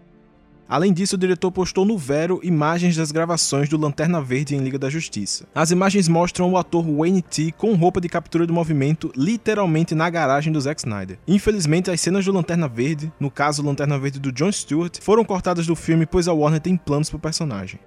Além 0.68 0.92
disso, 0.92 1.16
o 1.16 1.18
diretor 1.18 1.50
postou 1.50 1.84
no 1.84 1.96
Vero 1.96 2.40
imagens 2.42 2.96
das 2.96 3.12
gravações 3.12 3.68
do 3.68 3.76
Lanterna 3.76 4.20
Verde 4.20 4.54
em 4.54 4.60
Liga 4.60 4.78
da 4.78 4.88
Justiça. 4.88 5.46
As 5.54 5.70
imagens 5.70 6.08
mostram 6.08 6.50
o 6.50 6.56
ator 6.56 6.84
Wayne 6.84 7.20
T 7.20 7.52
com 7.52 7.74
roupa 7.74 8.00
de 8.00 8.08
captura 8.08 8.46
do 8.46 8.52
movimento 8.52 9.12
literalmente 9.14 9.94
na 9.94 10.08
garagem 10.08 10.52
do 10.52 10.60
Zack 10.60 10.80
Snyder. 10.80 11.18
Infelizmente, 11.28 11.90
as 11.90 12.00
cenas 12.00 12.24
do 12.24 12.32
Lanterna 12.32 12.66
Verde, 12.66 13.12
no 13.20 13.30
caso 13.30 13.62
o 13.62 13.66
Lanterna 13.66 13.98
Verde 13.98 14.18
do 14.18 14.32
John 14.32 14.50
Stewart, 14.50 14.98
foram 15.00 15.24
cortadas 15.24 15.66
do 15.66 15.76
filme 15.76 16.06
pois 16.06 16.28
a 16.28 16.32
Warner 16.32 16.60
tem 16.60 16.76
planos 16.76 17.10
para 17.10 17.18
o 17.18 17.20
personagem. 17.20 17.78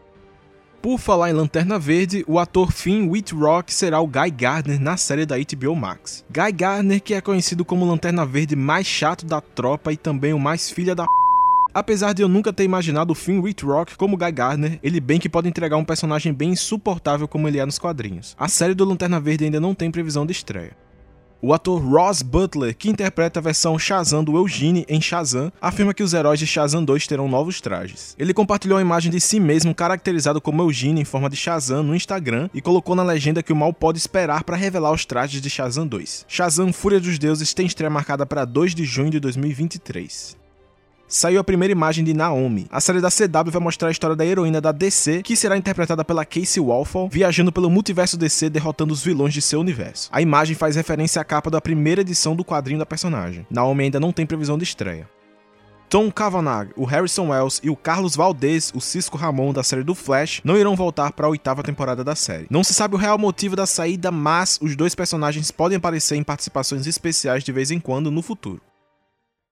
Por 0.87 0.97
falar 0.97 1.29
em 1.29 1.33
Lanterna 1.33 1.77
Verde, 1.77 2.23
o 2.29 2.39
ator 2.39 2.71
Finn 2.71 3.09
Whitrock 3.09 3.73
será 3.73 3.99
o 3.99 4.07
Guy 4.07 4.31
Gardner 4.31 4.79
na 4.79 4.95
série 4.95 5.25
da 5.25 5.35
HBO 5.35 5.75
Max. 5.75 6.23
Guy 6.31 6.53
Gardner, 6.53 7.03
que 7.03 7.13
é 7.13 7.19
conhecido 7.19 7.65
como 7.65 7.83
o 7.83 7.89
Lanterna 7.89 8.25
Verde 8.25 8.55
mais 8.55 8.87
chato 8.87 9.25
da 9.25 9.41
tropa 9.41 9.91
e 9.91 9.97
também 9.97 10.31
o 10.31 10.39
mais 10.39 10.69
filha 10.69 10.95
da 10.95 11.05
Apesar 11.73 12.13
de 12.13 12.21
eu 12.21 12.29
nunca 12.29 12.53
ter 12.53 12.63
imaginado 12.63 13.11
o 13.11 13.15
Finn 13.15 13.41
Whitrock 13.41 13.97
como 13.97 14.15
Guy 14.15 14.31
Gardner, 14.31 14.79
ele 14.81 15.01
bem 15.01 15.19
que 15.19 15.27
pode 15.27 15.49
entregar 15.49 15.75
um 15.75 15.83
personagem 15.83 16.31
bem 16.33 16.51
insuportável 16.51 17.27
como 17.27 17.49
ele 17.49 17.59
é 17.59 17.65
nos 17.65 17.77
quadrinhos. 17.77 18.33
A 18.39 18.47
série 18.47 18.73
do 18.73 18.85
Lanterna 18.85 19.19
Verde 19.19 19.43
ainda 19.43 19.59
não 19.59 19.75
tem 19.75 19.91
previsão 19.91 20.25
de 20.25 20.31
estreia. 20.31 20.86
O 21.39 21.53
ator 21.53 21.79
Ross 21.79 22.23
Butler, 22.23 22.75
que 22.75 22.89
interpreta 22.89 23.39
a 23.39 23.43
versão 23.43 23.77
Shazam 23.77 24.23
do 24.23 24.35
Eugene 24.35 24.85
em 24.89 24.99
Shazam, 24.99 25.51
afirma 25.61 25.93
que 25.93 26.01
os 26.01 26.13
heróis 26.13 26.39
de 26.39 26.47
Shazam 26.47 26.83
2 26.83 27.05
terão 27.05 27.27
novos 27.27 27.61
trajes. 27.61 28.15
Ele 28.17 28.33
compartilhou 28.33 28.79
a 28.79 28.81
imagem 28.81 29.11
de 29.11 29.21
si 29.21 29.39
mesmo 29.39 29.75
caracterizado 29.75 30.41
como 30.41 30.63
Eugene 30.63 31.01
em 31.01 31.05
forma 31.05 31.29
de 31.29 31.35
Shazam 31.35 31.83
no 31.83 31.95
Instagram 31.95 32.49
e 32.55 32.61
colocou 32.61 32.95
na 32.95 33.03
legenda 33.03 33.43
que 33.43 33.53
o 33.53 33.55
mal 33.55 33.71
pode 33.71 33.99
esperar 33.99 34.43
para 34.43 34.57
revelar 34.57 34.91
os 34.91 35.05
trajes 35.05 35.39
de 35.39 35.49
Shazam 35.49 35.85
2. 35.85 36.25
Shazam 36.27 36.73
Fúria 36.73 36.99
dos 36.99 37.19
Deuses 37.19 37.53
tem 37.53 37.67
estreia 37.67 37.89
marcada 37.89 38.25
para 38.25 38.43
2 38.43 38.73
de 38.73 38.83
junho 38.83 39.11
de 39.11 39.19
2023 39.19 40.46
saiu 41.07 41.39
a 41.39 41.43
primeira 41.43 41.71
imagem 41.71 42.03
de 42.03 42.13
Naomi. 42.13 42.67
A 42.69 42.81
série 42.81 43.01
da 43.01 43.09
CW 43.09 43.51
vai 43.51 43.61
mostrar 43.61 43.87
a 43.87 43.91
história 43.91 44.15
da 44.15 44.25
heroína 44.25 44.59
da 44.59 44.71
DC, 44.71 45.21
que 45.23 45.35
será 45.35 45.57
interpretada 45.57 46.03
pela 46.03 46.25
Casey 46.25 46.61
Walfall, 46.61 47.09
viajando 47.09 47.51
pelo 47.51 47.69
multiverso 47.69 48.17
DC 48.17 48.49
derrotando 48.49 48.93
os 48.93 49.03
vilões 49.03 49.33
de 49.33 49.41
seu 49.41 49.59
universo. 49.59 50.09
A 50.11 50.21
imagem 50.21 50.55
faz 50.55 50.75
referência 50.75 51.21
à 51.21 51.25
capa 51.25 51.49
da 51.49 51.61
primeira 51.61 52.01
edição 52.01 52.35
do 52.35 52.43
quadrinho 52.43 52.79
da 52.79 52.85
personagem. 52.85 53.45
Naomi 53.49 53.85
ainda 53.85 53.99
não 53.99 54.11
tem 54.11 54.25
previsão 54.25 54.57
de 54.57 54.63
estreia. 54.63 55.07
Tom 55.89 56.11
Cavanagh, 56.11 56.71
o 56.75 56.83
Harrison 56.83 57.29
Wells 57.29 57.61
e 57.63 57.69
o 57.69 57.75
Carlos 57.75 58.13
Valdez, 58.13 58.73
o 58.75 58.81
Cisco 58.81 59.17
Ramon 59.17 59.53
da 59.53 59.63
série 59.63 59.83
do 59.83 59.95
Flash, 59.95 60.41
não 60.43 60.57
irão 60.57 60.75
voltar 60.75 61.13
para 61.13 61.27
a 61.27 61.29
oitava 61.29 61.63
temporada 61.63 62.03
da 62.03 62.13
série. 62.13 62.45
Não 62.49 62.61
se 62.61 62.73
sabe 62.73 62.95
o 62.95 62.97
real 62.97 63.17
motivo 63.17 63.55
da 63.55 63.65
saída, 63.65 64.11
mas 64.11 64.59
os 64.61 64.75
dois 64.75 64.93
personagens 64.93 65.49
podem 65.49 65.77
aparecer 65.77 66.17
em 66.17 66.23
participações 66.23 66.85
especiais 66.85 67.41
de 67.41 67.53
vez 67.53 67.71
em 67.71 67.79
quando 67.79 68.11
no 68.11 68.21
futuro. 68.21 68.61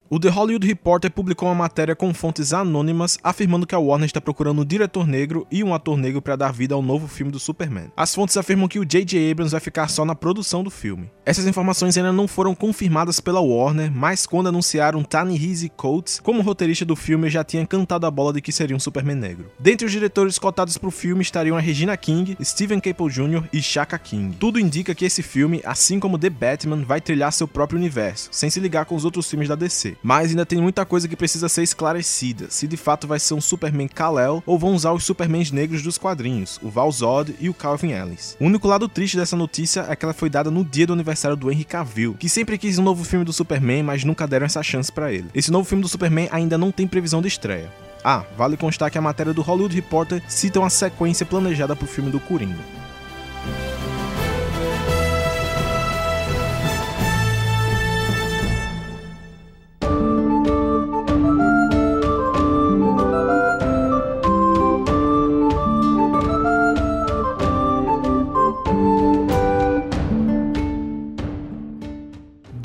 O 0.08 0.20
The 0.20 0.30
Hollywood 0.30 0.68
Reporter 0.68 1.10
publicou 1.10 1.50
uma 1.50 1.56
matéria 1.56 1.96
com 1.96 2.14
fontes 2.14 2.54
anônimas 2.54 3.18
afirmando 3.24 3.66
que 3.66 3.74
a 3.74 3.80
Warner 3.80 4.06
está 4.06 4.22
procurando 4.22 4.62
um 4.62 4.66
diretor 4.66 5.08
negro 5.08 5.48
e 5.50 5.64
um 5.64 5.74
ator 5.74 5.98
negro 5.98 6.22
para 6.22 6.36
dar 6.36 6.54
vida 6.54 6.76
ao 6.76 6.82
novo 6.84 7.08
filme 7.08 7.32
do 7.32 7.40
Superman. 7.40 7.92
As 7.98 8.14
fontes 8.14 8.38
afirmam 8.38 8.68
que 8.68 8.78
o 8.78 8.86
J.J. 8.86 9.32
Abrams 9.32 9.52
vai 9.52 9.60
ficar 9.60 9.88
só 9.88 10.06
na 10.06 10.14
produção 10.14 10.64
do 10.64 10.70
filme. 10.70 11.10
Essas 11.26 11.48
informações 11.48 11.98
ainda 11.98 12.14
não 12.14 12.28
foram 12.28 12.54
confirmadas 12.54 13.20
pela 13.20 13.42
Warner, 13.42 13.92
mas 13.92 14.28
quando 14.28 14.46
anunciaram 14.46 15.02
Ta-Nehisi 15.02 15.70
Coates 15.70 16.20
como 16.20 16.44
roteirista 16.44 16.86
do 16.86 16.96
filme, 16.96 17.28
já 17.28 17.44
tinha 17.44 17.66
cantado 17.66 18.06
a 18.06 18.12
bola 18.12 18.32
de 18.32 18.42
que 18.42 18.52
seria 18.52 18.76
um 18.76 18.80
Superman 18.80 19.16
negro. 19.16 19.52
Dentre 19.60 19.88
os 19.88 19.92
diretores 19.92 20.38
cotados 20.38 20.78
para 20.78 20.88
o 20.88 20.92
filme 20.92 21.24
estariam 21.24 21.58
a 21.58 21.60
Regina 21.60 21.98
King, 21.98 22.38
Steven 22.44 22.80
Caple 22.80 23.10
Jr. 23.10 23.44
e 23.52 23.60
Shaka 23.60 23.98
King. 23.98 24.38
Tudo 24.38 24.60
indica 24.60 24.94
que 24.94 25.04
esse 25.04 25.24
filme, 25.24 25.64
assim 25.66 26.00
como 26.00 26.20
The 26.20 26.30
Batman, 26.30 26.84
vai 26.84 27.02
trilhar 27.02 27.34
seu 27.34 27.48
próprio 27.48 27.80
universo, 27.80 28.30
sem 28.32 28.52
se 28.52 28.60
ligar 28.60 28.86
com 28.86 28.94
os 28.94 29.04
outros 29.04 29.28
filmes 29.28 29.50
da 29.50 29.56
DC. 29.56 29.95
Mas 30.02 30.30
ainda 30.30 30.46
tem 30.46 30.62
muita 30.62 30.86
coisa 30.86 31.08
que 31.08 31.16
precisa 31.16 31.50
ser 31.50 31.64
esclarecida, 31.64 32.48
se 32.50 32.68
de 32.68 32.78
fato 32.78 33.08
vai 33.08 33.20
ser 33.20 33.34
um 33.34 33.42
Superman 33.42 33.88
Kal-El 33.88 34.44
ou 34.46 34.60
vão 34.60 34.74
usar 34.74 34.92
os 34.92 35.04
Supermans 35.04 35.52
negros 35.52 35.82
dos 35.82 35.98
quadrinhos, 35.98 36.60
o 36.62 36.70
Val 36.70 36.92
Zod 36.92 37.36
e 37.40 37.50
o 37.50 37.54
Calvin 37.54 37.92
Ellis. 37.92 38.38
O 38.40 38.46
único 38.46 38.68
lado 38.68 38.88
triste 38.88 39.18
dessa 39.18 39.36
notícia 39.36 39.86
é 39.90 39.96
que 39.96 40.06
ela 40.06 40.14
foi 40.14 40.30
dada 40.30 40.52
no 40.52 40.64
dia 40.64 40.88
do 40.88 40.94
aniversário 40.94 41.38
do 41.38 41.52
Henry 41.52 41.64
Cavill, 41.64 42.16
que 42.20 42.30
sempre 42.30 42.58
quis 42.58 42.78
um 42.78 42.84
novo 42.84 43.04
filme 43.04 43.26
do 43.26 43.34
Superman, 43.34 43.84
mas 43.84 44.04
nunca 44.04 44.28
deram 44.28 44.46
essa 44.46 44.64
chance 44.64 44.92
para 44.92 45.12
ele. 45.12 45.30
Esse 45.34 45.52
novo 45.52 45.68
filme 45.68 45.82
do 45.82 45.90
Superman 45.90 46.30
ainda 46.32 46.58
não 46.58 46.72
tem 46.72 46.88
previsão 46.88 47.22
de 47.22 47.28
estreia. 47.28 47.72
Ah, 48.04 48.24
vale 48.38 48.56
constar 48.56 48.92
que 48.92 48.98
a 49.00 49.02
matéria 49.02 49.34
do 49.34 49.42
Hollywood 49.42 49.76
Reporter 49.76 50.22
cita 50.28 50.60
uma 50.60 50.70
sequência 50.70 51.26
planejada 51.26 51.76
para 51.76 51.86
o 51.86 51.88
filme 51.88 52.12
do 52.12 52.20
Coringa. 52.20 52.85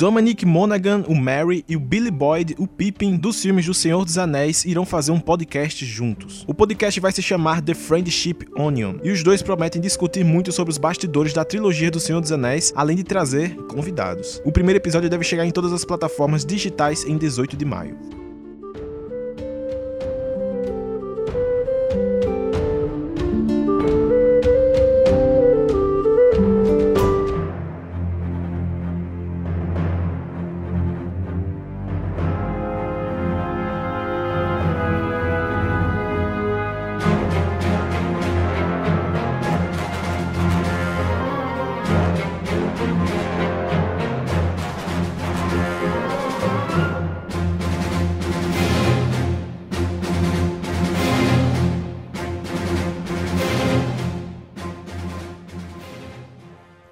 Dominic 0.00 0.46
Monaghan, 0.46 1.04
o 1.08 1.14
Mary 1.14 1.62
e 1.68 1.76
o 1.76 1.78
Billy 1.78 2.10
Boyd, 2.10 2.56
o 2.58 2.66
Pippin, 2.66 3.18
dos 3.18 3.42
filmes 3.42 3.66
do 3.66 3.74
Senhor 3.74 4.02
dos 4.02 4.16
Anéis, 4.16 4.64
irão 4.64 4.86
fazer 4.86 5.12
um 5.12 5.20
podcast 5.20 5.84
juntos. 5.84 6.42
O 6.48 6.54
podcast 6.54 6.98
vai 6.98 7.12
se 7.12 7.20
chamar 7.20 7.60
The 7.60 7.74
Friendship 7.74 8.46
Onion, 8.56 8.94
e 9.04 9.10
os 9.10 9.22
dois 9.22 9.42
prometem 9.42 9.78
discutir 9.78 10.24
muito 10.24 10.52
sobre 10.52 10.72
os 10.72 10.78
bastidores 10.78 11.34
da 11.34 11.44
trilogia 11.44 11.90
do 11.90 12.00
Senhor 12.00 12.22
dos 12.22 12.32
Anéis, 12.32 12.72
além 12.74 12.96
de 12.96 13.04
trazer 13.04 13.54
convidados. 13.66 14.40
O 14.42 14.50
primeiro 14.50 14.78
episódio 14.78 15.10
deve 15.10 15.22
chegar 15.22 15.44
em 15.44 15.50
todas 15.50 15.70
as 15.70 15.84
plataformas 15.84 16.46
digitais 16.46 17.04
em 17.04 17.18
18 17.18 17.54
de 17.54 17.66
maio. 17.66 18.19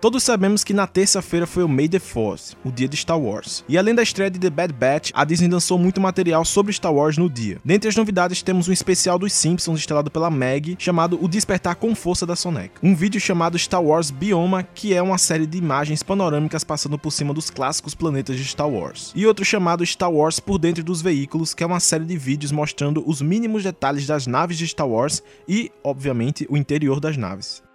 Todos 0.09 0.23
sabemos 0.23 0.65
que 0.65 0.73
na 0.73 0.87
terça-feira 0.87 1.47
foi 1.47 1.63
o 1.63 1.69
May 1.69 1.87
the 1.87 1.99
Fourth, 1.99 2.57
o 2.65 2.73
dia 2.73 2.89
de 2.89 2.97
Star 2.97 3.21
Wars. 3.21 3.63
E 3.69 3.77
além 3.77 3.95
da 3.95 4.03
estreia 4.03 4.31
de 4.31 4.39
The 4.39 4.49
Bad 4.49 4.73
Batch, 4.73 5.11
a 5.13 5.23
Disney 5.23 5.51
lançou 5.51 5.79
muito 5.79 6.01
material 6.01 6.47
sobre 6.47 6.73
Star 6.73 6.95
Wars 6.95 7.19
no 7.19 7.29
dia. 7.29 7.61
Dentre 7.63 7.91
as 7.91 7.95
novidades, 7.95 8.41
temos 8.41 8.69
um 8.69 8.73
especial 8.73 9.19
dos 9.19 9.35
Simpsons 9.35 9.81
estrelado 9.81 10.11
pela 10.11 10.31
Meg, 10.31 10.77
chamado 10.79 11.23
O 11.23 11.29
Despertar 11.29 11.77
com 11.77 11.95
Força 11.95 12.25
da 12.25 12.35
Sonic. 12.35 12.71
Um 12.83 12.95
vídeo 12.95 13.21
chamado 13.21 13.59
Star 13.59 13.85
Wars 13.85 14.11
Bioma, 14.11 14.63
que 14.63 14.95
é 14.95 15.03
uma 15.03 15.19
série 15.19 15.47
de 15.47 15.59
imagens 15.59 16.03
panorâmicas 16.03 16.65
passando 16.65 16.99
por 16.99 17.11
cima 17.11 17.35
dos 17.35 17.51
clássicos 17.51 17.95
planetas 17.95 18.39
de 18.39 18.47
Star 18.47 18.67
Wars. 18.67 19.13
E 19.15 19.27
outro 19.27 19.45
chamado 19.45 19.85
Star 19.85 20.11
Wars 20.11 20.41
por 20.41 20.59
dentro 20.59 20.83
dos 20.83 21.03
veículos, 21.03 21.53
que 21.53 21.63
é 21.63 21.67
uma 21.67 21.81
série 21.81 22.07
de 22.07 22.17
vídeos 22.17 22.51
mostrando 22.51 23.05
os 23.07 23.21
mínimos 23.21 23.63
detalhes 23.63 24.07
das 24.07 24.27
naves 24.27 24.57
de 24.57 24.67
Star 24.69 24.89
Wars 24.89 25.23
e, 25.47 25.71
obviamente, 25.85 26.47
o 26.49 26.57
interior 26.57 26.99
das 26.99 27.19
naves. 27.19 27.68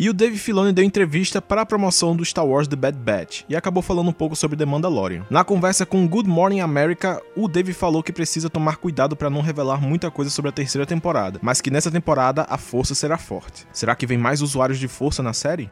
E 0.00 0.08
o 0.08 0.14
Dave 0.14 0.38
Filoni 0.38 0.72
deu 0.72 0.82
entrevista 0.82 1.42
para 1.42 1.60
a 1.60 1.66
promoção 1.66 2.16
do 2.16 2.24
Star 2.24 2.46
Wars 2.46 2.66
The 2.66 2.74
Bad 2.74 2.96
Batch 2.96 3.42
e 3.46 3.54
acabou 3.54 3.82
falando 3.82 4.08
um 4.08 4.14
pouco 4.14 4.34
sobre 4.34 4.56
The 4.56 4.64
Mandalorian. 4.64 5.26
Na 5.28 5.44
conversa 5.44 5.84
com 5.84 6.08
Good 6.08 6.26
Morning 6.26 6.60
America, 6.60 7.20
o 7.36 7.46
Dave 7.46 7.74
falou 7.74 8.02
que 8.02 8.10
precisa 8.10 8.48
tomar 8.48 8.78
cuidado 8.78 9.14
para 9.14 9.28
não 9.28 9.42
revelar 9.42 9.78
muita 9.78 10.10
coisa 10.10 10.30
sobre 10.30 10.48
a 10.48 10.52
terceira 10.52 10.86
temporada, 10.86 11.38
mas 11.42 11.60
que 11.60 11.70
nessa 11.70 11.90
temporada 11.90 12.46
a 12.48 12.56
força 12.56 12.94
será 12.94 13.18
forte. 13.18 13.66
Será 13.74 13.94
que 13.94 14.06
vem 14.06 14.16
mais 14.16 14.40
usuários 14.40 14.78
de 14.78 14.88
força 14.88 15.22
na 15.22 15.34
série? 15.34 15.70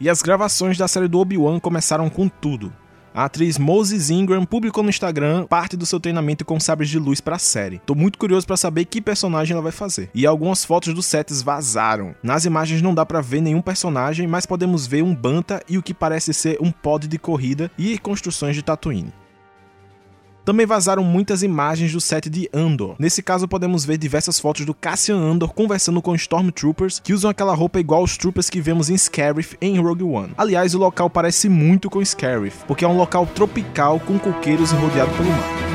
E 0.00 0.08
as 0.08 0.22
gravações 0.22 0.78
da 0.78 0.88
série 0.88 1.06
do 1.06 1.18
Obi-Wan 1.18 1.60
começaram 1.60 2.08
com 2.08 2.26
tudo. 2.26 2.72
A 3.12 3.24
atriz 3.24 3.58
Moses 3.58 4.08
Ingram 4.08 4.44
publicou 4.44 4.84
no 4.84 4.90
Instagram 4.90 5.44
parte 5.46 5.76
do 5.76 5.84
seu 5.84 5.98
treinamento 5.98 6.44
com 6.44 6.60
sabres 6.60 6.88
de 6.88 6.98
luz 6.98 7.20
para 7.20 7.36
a 7.36 7.40
série. 7.40 7.80
Tô 7.84 7.94
muito 7.94 8.18
curioso 8.18 8.46
para 8.46 8.56
saber 8.56 8.84
que 8.84 9.00
personagem 9.00 9.52
ela 9.52 9.62
vai 9.62 9.72
fazer. 9.72 10.10
E 10.14 10.24
algumas 10.24 10.64
fotos 10.64 10.94
dos 10.94 11.06
sets 11.06 11.42
vazaram. 11.42 12.14
Nas 12.22 12.44
imagens 12.44 12.80
não 12.80 12.94
dá 12.94 13.04
para 13.04 13.20
ver 13.20 13.40
nenhum 13.40 13.60
personagem, 13.60 14.28
mas 14.28 14.46
podemos 14.46 14.86
ver 14.86 15.02
um 15.02 15.14
Banta 15.14 15.60
e 15.68 15.76
o 15.76 15.82
que 15.82 15.92
parece 15.92 16.32
ser 16.32 16.56
um 16.60 16.70
pod 16.70 17.08
de 17.08 17.18
corrida 17.18 17.70
e 17.76 17.98
construções 17.98 18.54
de 18.54 18.62
Tatooine. 18.62 19.12
Também 20.44 20.66
vazaram 20.66 21.04
muitas 21.04 21.42
imagens 21.42 21.92
do 21.92 22.00
set 22.00 22.28
de 22.28 22.48
Andor. 22.52 22.96
Nesse 22.98 23.22
caso, 23.22 23.46
podemos 23.46 23.84
ver 23.84 23.98
diversas 23.98 24.38
fotos 24.38 24.64
do 24.64 24.74
Cassian 24.74 25.16
Andor 25.16 25.52
conversando 25.52 26.02
com 26.02 26.14
Stormtroopers, 26.14 27.00
que 27.00 27.12
usam 27.12 27.30
aquela 27.30 27.54
roupa 27.54 27.80
igual 27.80 28.00
aos 28.00 28.16
troopers 28.16 28.50
que 28.50 28.60
vemos 28.60 28.90
em 28.90 28.96
Scarif 28.96 29.56
em 29.60 29.78
Rogue 29.78 30.04
One. 30.04 30.32
Aliás, 30.36 30.74
o 30.74 30.78
local 30.78 31.10
parece 31.10 31.48
muito 31.48 31.90
com 31.90 32.04
Scarif, 32.04 32.64
porque 32.66 32.84
é 32.84 32.88
um 32.88 32.96
local 32.96 33.26
tropical 33.26 34.00
com 34.00 34.18
coqueiros 34.18 34.72
e 34.72 34.74
rodeado 34.74 35.10
pelo 35.12 35.30
mar. 35.30 35.69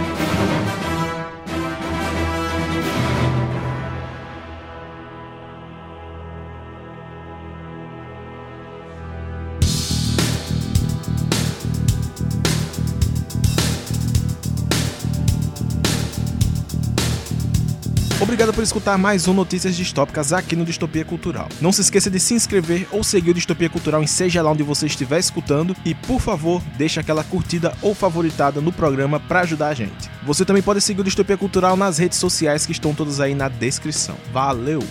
Obrigado 18.26 18.52
por 18.56 18.64
escutar 18.64 18.98
mais 18.98 19.28
um 19.28 19.36
Notícias 19.36 19.76
Distópicas 19.76 20.34
aqui 20.34 20.56
no 20.56 20.66
Distopia 20.66 21.06
Cultural. 21.06 21.48
Não 21.62 21.72
se 21.72 21.82
esqueça 21.82 22.10
de 22.10 22.20
se 22.20 22.34
inscrever 22.34 22.88
ou 22.92 23.04
seguir 23.04 23.30
o 23.30 23.34
Distopia 23.36 23.70
Cultural 23.70 24.02
em 24.02 24.08
seja 24.08 24.42
lá 24.42 24.52
onde 24.52 24.64
você 24.64 24.88
estiver 24.88 25.20
escutando 25.20 25.78
e, 25.86 25.94
por 25.94 26.20
favor, 26.20 26.60
deixe 26.76 27.00
aquela 27.00 27.24
curtida 27.24 27.72
ou 27.84 27.94
favoritada 27.94 28.60
no 28.60 28.74
programa 28.74 29.20
para 29.20 29.42
ajudar 29.42 29.68
a 29.68 29.74
gente. 29.76 30.10
Você 30.24 30.44
também 30.44 30.64
pode 30.64 30.82
seguir 30.82 31.02
o 31.02 31.04
Distopia 31.04 31.38
Cultural 31.38 31.78
nas 31.78 32.00
redes 32.00 32.18
sociais 32.18 32.66
que 32.66 32.72
estão 32.72 32.96
todas 32.96 33.20
aí 33.20 33.36
na 33.36 33.48
descrição. 33.48 34.16
Valeu! 34.34 34.82